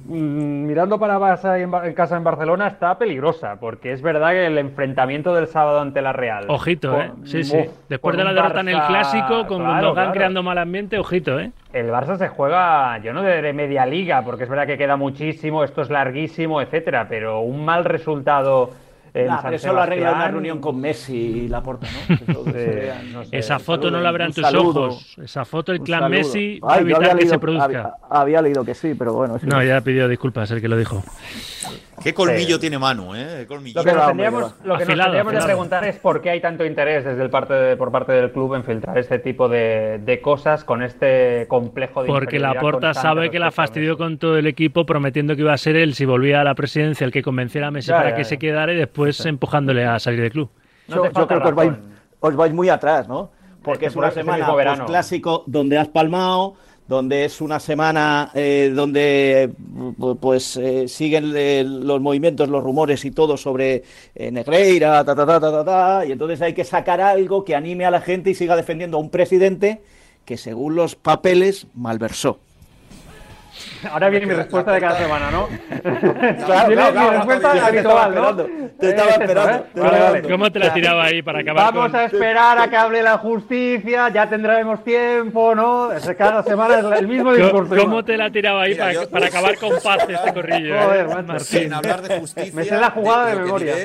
mirando 0.09 0.99
para 0.99 1.17
Barça 1.17 1.57
en, 1.57 1.73
en, 1.87 1.93
casa 1.93 2.17
en 2.17 2.23
Barcelona 2.25 2.67
está 2.67 2.97
peligrosa, 2.97 3.57
porque 3.59 3.93
es 3.93 4.01
verdad 4.01 4.31
que 4.31 4.47
el 4.47 4.57
enfrentamiento 4.57 5.33
del 5.33 5.47
sábado 5.47 5.79
ante 5.79 6.01
la 6.01 6.11
Real. 6.11 6.45
Ojito, 6.49 6.99
¿eh? 6.99 7.11
Sí, 7.23 7.43
sí. 7.43 7.57
Después 7.87 8.17
de 8.17 8.23
la 8.25 8.33
derrota 8.33 8.59
en 8.59 8.69
el 8.69 8.81
clásico, 8.81 9.47
con 9.47 9.63
claro, 9.63 9.93
creando 10.11 10.43
mal 10.43 10.57
ambiente, 10.57 10.99
ojito, 10.99 11.39
¿eh? 11.39 11.51
El 11.71 11.89
Barça 11.89 12.17
se 12.17 12.27
juega, 12.29 12.97
yo 12.97 13.13
no 13.13 13.21
de 13.21 13.53
media 13.53 13.85
liga, 13.85 14.23
porque 14.23 14.43
es 14.43 14.49
verdad 14.49 14.65
que 14.65 14.77
queda 14.77 14.95
muchísimo, 14.95 15.63
esto 15.63 15.83
es 15.83 15.89
larguísimo, 15.89 16.61
etcétera, 16.61 17.07
pero 17.07 17.41
un 17.41 17.63
mal 17.63 17.85
resultado 17.85 18.71
eso 19.13 19.73
lo 19.73 19.81
arregla 19.81 20.13
una 20.13 20.27
reunión 20.27 20.59
con 20.59 20.79
Messi 20.79 21.15
y 21.15 21.47
Laporta, 21.47 21.87
¿no? 23.11 23.23
Esa 23.31 23.59
foto 23.59 23.89
no 23.89 23.99
la 23.99 24.11
verán 24.11 24.31
tus 24.31 24.53
ojos. 24.53 25.15
Esa 25.21 25.45
foto, 25.45 25.71
el 25.71 25.81
clan 25.81 26.09
Messi, 26.11 26.59
va 26.59 26.75
a 26.75 26.79
evitar 26.79 27.17
que 27.17 27.27
se 27.27 27.39
produzca. 27.39 27.95
Había, 28.09 28.41
leído 28.41 28.63
que 28.63 28.73
sí, 28.73 28.93
pero 28.97 29.13
bueno. 29.13 29.37
no, 29.43 29.63
ya 29.63 29.81
pidió 29.81 30.07
disculpas 30.07 30.51
el 30.51 30.61
que 30.61 30.67
lo 30.67 30.77
dijo. 30.77 31.03
Qué 32.01 32.13
colmillo 32.13 32.59
tiene 32.59 32.77
Manu, 32.77 33.15
¿eh? 33.15 33.45
Lo 33.49 33.83
que 33.83 33.93
nos 33.93 34.07
tendríamos, 34.07 34.55
lo 34.63 34.77
que 34.77 34.85
de 34.85 35.43
preguntar 35.43 35.85
es 35.85 35.97
por 35.97 36.21
qué 36.21 36.31
hay 36.31 36.41
tanto 36.41 36.65
interés 36.65 37.05
desde 37.05 37.21
el 37.21 37.29
parte 37.29 37.75
por 37.77 37.91
parte 37.91 38.11
del 38.13 38.31
club 38.31 38.55
en 38.55 38.63
filtrar 38.63 38.97
este 38.97 39.19
tipo 39.19 39.49
de, 39.49 40.19
cosas 40.21 40.63
con 40.63 40.83
este 40.83 41.45
complejo 41.47 42.03
de 42.03 42.07
Porque 42.07 42.39
Laporta 42.39 42.93
sabe 42.93 43.29
que 43.29 43.39
la 43.39 43.51
fastidió 43.51 43.97
con 43.97 44.17
todo 44.17 44.37
el 44.37 44.47
equipo 44.47 44.85
prometiendo 44.85 45.35
que 45.35 45.41
iba 45.41 45.53
a 45.53 45.57
ser 45.57 45.75
él 45.75 45.93
si 45.93 46.05
volvía 46.05 46.41
a 46.41 46.43
la 46.43 46.55
presidencia 46.55 47.05
el 47.05 47.11
que 47.11 47.21
convenciera 47.21 47.67
a 47.67 47.71
Messi 47.71 47.91
para 47.91 48.15
que 48.15 48.23
se 48.23 48.37
quedara 48.37 48.73
y 48.73 48.77
después 48.77 49.25
empujándole 49.25 49.85
a 49.85 49.99
salir 49.99 50.21
del 50.21 50.31
club. 50.31 50.49
yo, 50.87 51.11
creo 51.11 51.27
que 51.55 51.73
os 52.21 52.35
vais, 52.35 52.53
muy 52.53 52.69
atrás, 52.69 53.07
¿no? 53.07 53.31
porque 53.63 53.87
es, 53.87 53.95
una 53.95 54.11
semana 54.11 54.51
pues, 54.51 54.79
clásico 54.81 55.43
donde 55.47 55.77
has 55.77 55.87
palmado, 55.89 56.55
donde 56.89 57.23
es 57.23 57.39
una 57.39 57.59
semana 57.59 58.31
eh, 58.33 58.71
donde 58.73 59.51
pues 60.19 60.57
eh, 60.57 60.87
siguen 60.87 61.31
eh, 61.35 61.63
los 61.63 62.01
movimientos, 62.01 62.49
los 62.49 62.63
rumores 62.63 63.05
y 63.05 63.11
todo 63.11 63.37
sobre 63.37 63.83
Negreira, 64.15 65.05
ta, 65.05 65.13
ta, 65.13 65.23
ta, 65.23 65.39
ta, 65.39 65.63
ta, 65.63 66.05
y 66.07 66.11
entonces 66.11 66.41
hay 66.41 66.55
que 66.55 66.63
sacar 66.63 66.99
algo 66.99 67.45
que 67.45 67.55
anime 67.55 67.85
a 67.85 67.91
la 67.91 68.01
gente 68.01 68.31
y 68.31 68.35
siga 68.35 68.55
defendiendo 68.55 68.97
a 68.97 69.01
un 69.01 69.11
presidente 69.11 69.83
que 70.25 70.35
según 70.35 70.75
los 70.75 70.95
papeles 70.95 71.67
malversó. 71.75 72.39
Ahora 73.91 74.09
viene 74.09 74.25
mi 74.25 74.33
respuesta 74.33 74.73
de 74.73 74.79
cada 74.81 74.97
semana, 74.97 75.31
¿no? 75.31 75.47
claro, 76.45 76.71
claro, 76.73 77.01
mi 77.01 77.17
respuesta 77.17 77.67
habitual, 77.67 78.15
¿no? 78.15 78.35
Te 78.79 78.89
estaba 78.89 79.11
esperando. 79.11 80.29
¿Cómo 80.29 80.51
te 80.51 80.59
la 80.59 80.73
tiraba 80.73 81.05
ahí 81.05 81.21
para 81.21 81.39
acabar 81.39 81.73
Vamos 81.73 81.93
a 81.93 82.05
esperar 82.05 82.57
a 82.59 82.69
que 82.69 82.77
hable 82.77 83.01
la 83.01 83.17
justicia, 83.17 84.09
ya 84.09 84.29
tendremos 84.29 84.83
tiempo, 84.83 85.55
¿no? 85.55 85.89
Cada 86.17 86.43
semana 86.43 86.79
es 86.79 86.99
el 86.99 87.07
mismo 87.07 87.33
discurso. 87.33 87.75
¿Cómo 87.75 88.03
te 88.03 88.17
la 88.17 88.29
tiraba 88.29 88.63
ahí 88.63 88.75
para, 88.75 89.27
acabar 89.27 89.57
con 89.57 89.71
paz 89.81 90.05
este 90.07 90.33
corrillo? 90.33 90.75
Eh? 90.75 90.83
Joder, 90.83 91.07
Martín. 91.25 91.45
Sin 91.45 91.73
hablar 91.73 92.01
de 92.01 92.19
justicia. 92.19 92.51
Me 92.53 92.63
sé 92.65 92.77
la 92.77 92.91
jugada 92.91 93.27
de, 93.27 93.35
memoria. 93.35 93.75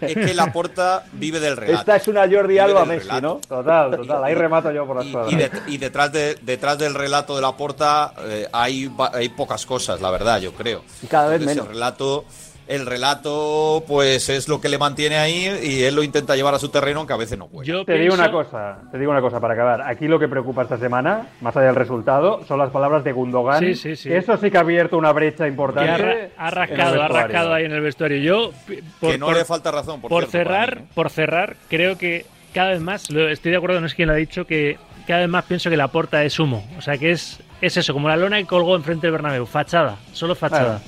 Es 0.00 0.14
que 0.14 0.34
la 0.34 0.52
porta 0.52 1.04
vive 1.12 1.40
del 1.40 1.56
relato. 1.56 1.80
Esta 1.80 1.96
es 1.96 2.08
una 2.08 2.28
Jordi 2.28 2.58
Alba 2.58 2.84
Messi, 2.84 3.20
¿no? 3.20 3.40
Total, 3.46 3.96
total. 3.96 4.24
Ahí 4.24 4.34
remato 4.34 4.70
yo 4.72 4.86
por 4.86 4.96
las 4.96 5.06
cosas. 5.06 5.34
Y, 5.66 5.78
detrás, 5.78 6.12
de, 6.12 6.36
detrás 6.42 6.78
del 6.78 6.94
relato 6.94 7.36
de 7.36 7.42
la 7.42 7.52
porta 7.52 8.12
eh, 8.26 8.46
hay 8.52 8.90
hay 9.18 9.28
pocas 9.28 9.66
cosas, 9.66 10.00
la 10.00 10.10
verdad, 10.10 10.40
yo 10.40 10.52
creo. 10.52 10.82
Y 11.02 11.06
cada 11.06 11.28
vez 11.28 11.40
menos. 11.40 11.66
El 11.66 11.72
relato, 11.72 12.24
el 12.68 12.84
relato, 12.84 13.82
pues 13.88 14.28
es 14.28 14.46
lo 14.46 14.60
que 14.60 14.68
le 14.68 14.78
mantiene 14.78 15.16
ahí 15.16 15.58
y 15.62 15.82
él 15.84 15.94
lo 15.94 16.02
intenta 16.02 16.36
llevar 16.36 16.54
a 16.54 16.58
su 16.58 16.68
terreno, 16.68 17.00
aunque 17.00 17.14
a 17.14 17.16
veces 17.16 17.38
no 17.38 17.48
puede. 17.48 17.66
Yo 17.66 17.84
te 17.84 17.94
digo 17.94 18.14
una 18.14 18.30
cosa, 18.30 18.78
te 18.92 18.98
digo 18.98 19.10
una 19.10 19.22
cosa 19.22 19.40
para 19.40 19.54
acabar. 19.54 19.82
Aquí 19.82 20.06
lo 20.06 20.18
que 20.18 20.28
preocupa 20.28 20.62
esta 20.62 20.76
semana, 20.76 21.28
más 21.40 21.56
allá 21.56 21.68
del 21.68 21.76
resultado, 21.76 22.44
son 22.46 22.58
las 22.58 22.70
palabras 22.70 23.04
de 23.04 23.12
Gundogan. 23.12 23.60
Sí, 23.60 23.74
sí, 23.74 23.96
sí. 23.96 24.12
Eso 24.12 24.36
sí 24.36 24.50
que 24.50 24.58
ha 24.58 24.60
abierto 24.60 24.98
una 24.98 25.12
brecha 25.12 25.48
importante. 25.48 26.30
Ha, 26.36 26.50
rascado, 26.50 27.02
ha 27.02 27.08
rascado 27.08 27.54
ahí 27.54 27.64
en 27.64 27.72
el 27.72 27.80
vestuario. 27.80 28.18
Yo, 28.18 28.52
que 29.00 29.16
no 29.16 29.32
le 29.32 29.44
falta 29.44 29.70
razón. 29.70 30.02
Por, 30.02 30.26
cerrar, 30.26 30.78
¿eh? 30.78 30.84
por 30.94 31.08
cerrar, 31.08 31.56
creo 31.68 31.96
que 31.96 32.26
cada 32.52 32.70
vez 32.70 32.80
más, 32.80 33.08
estoy 33.10 33.50
de 33.50 33.56
acuerdo, 33.56 33.80
no 33.80 33.86
es 33.86 33.94
quien 33.94 34.08
lo 34.08 34.14
ha 34.14 34.16
dicho, 34.16 34.46
que 34.46 34.76
cada 35.06 35.20
vez 35.20 35.28
más 35.28 35.44
pienso 35.44 35.70
que 35.70 35.76
la 35.76 35.88
porta 35.88 36.22
es 36.22 36.38
humo. 36.38 36.66
O 36.76 36.82
sea, 36.82 36.98
que 36.98 37.12
es, 37.12 37.40
es 37.60 37.76
eso, 37.76 37.92
como 37.92 38.08
la 38.08 38.16
lona 38.16 38.38
que 38.38 38.46
colgó 38.46 38.76
enfrente 38.76 39.06
del 39.06 39.12
Bernabéu. 39.12 39.46
Fachada, 39.46 39.96
solo 40.12 40.34
fachada. 40.34 40.80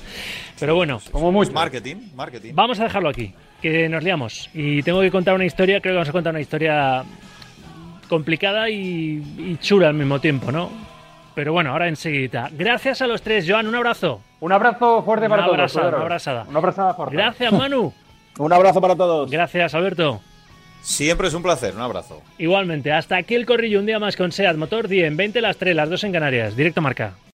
Pero 0.59 0.75
bueno. 0.75 1.01
Como 1.11 1.31
mucho. 1.31 1.51
Marketing, 1.51 1.95
marketing. 2.15 2.53
Vamos 2.53 2.79
a 2.79 2.83
dejarlo 2.83 3.09
aquí, 3.09 3.33
que 3.61 3.89
nos 3.89 4.03
liamos. 4.03 4.49
Y 4.53 4.83
tengo 4.83 5.01
que 5.01 5.11
contar 5.11 5.33
una 5.33 5.45
historia, 5.45 5.81
creo 5.81 5.93
que 5.93 5.97
vamos 5.97 6.09
a 6.09 6.13
contar 6.13 6.31
una 6.33 6.41
historia 6.41 7.03
complicada 8.07 8.69
y, 8.69 9.57
chula 9.61 9.87
al 9.87 9.95
mismo 9.95 10.19
tiempo, 10.19 10.51
¿no? 10.51 10.69
Pero 11.33 11.53
bueno, 11.53 11.71
ahora 11.71 11.87
enseguida. 11.87 12.49
Gracias 12.51 13.01
a 13.01 13.07
los 13.07 13.21
tres, 13.21 13.45
Joan, 13.47 13.67
un 13.67 13.75
abrazo. 13.75 14.21
Un 14.41 14.51
abrazo 14.51 15.01
fuerte 15.03 15.29
para 15.29 15.45
todos. 15.45 15.75
Una 15.75 15.87
abrazada. 15.87 16.45
Una 16.47 16.59
abrazada 16.59 16.93
fuerte. 16.93 17.15
Gracias, 17.15 17.53
Manu. 17.53 17.93
un 18.37 18.53
abrazo 18.53 18.81
para 18.81 18.95
todos. 18.95 19.31
Gracias, 19.31 19.73
Alberto. 19.73 20.21
Siempre 20.81 21.27
es 21.27 21.33
un 21.33 21.43
placer, 21.43 21.75
un 21.75 21.81
abrazo. 21.81 22.21
Igualmente, 22.37 22.91
hasta 22.91 23.17
aquí 23.17 23.35
el 23.35 23.45
corrillo 23.45 23.79
un 23.79 23.85
día 23.85 23.99
más 23.99 24.15
con 24.15 24.31
SEAT 24.31 24.57
Motor 24.57 24.87
10, 24.87 25.15
20 25.15 25.41
las 25.41 25.57
3, 25.57 25.75
las 25.75 25.89
2 25.89 26.03
en 26.05 26.11
Canarias, 26.11 26.55
directo 26.55 26.81
marca. 26.81 27.13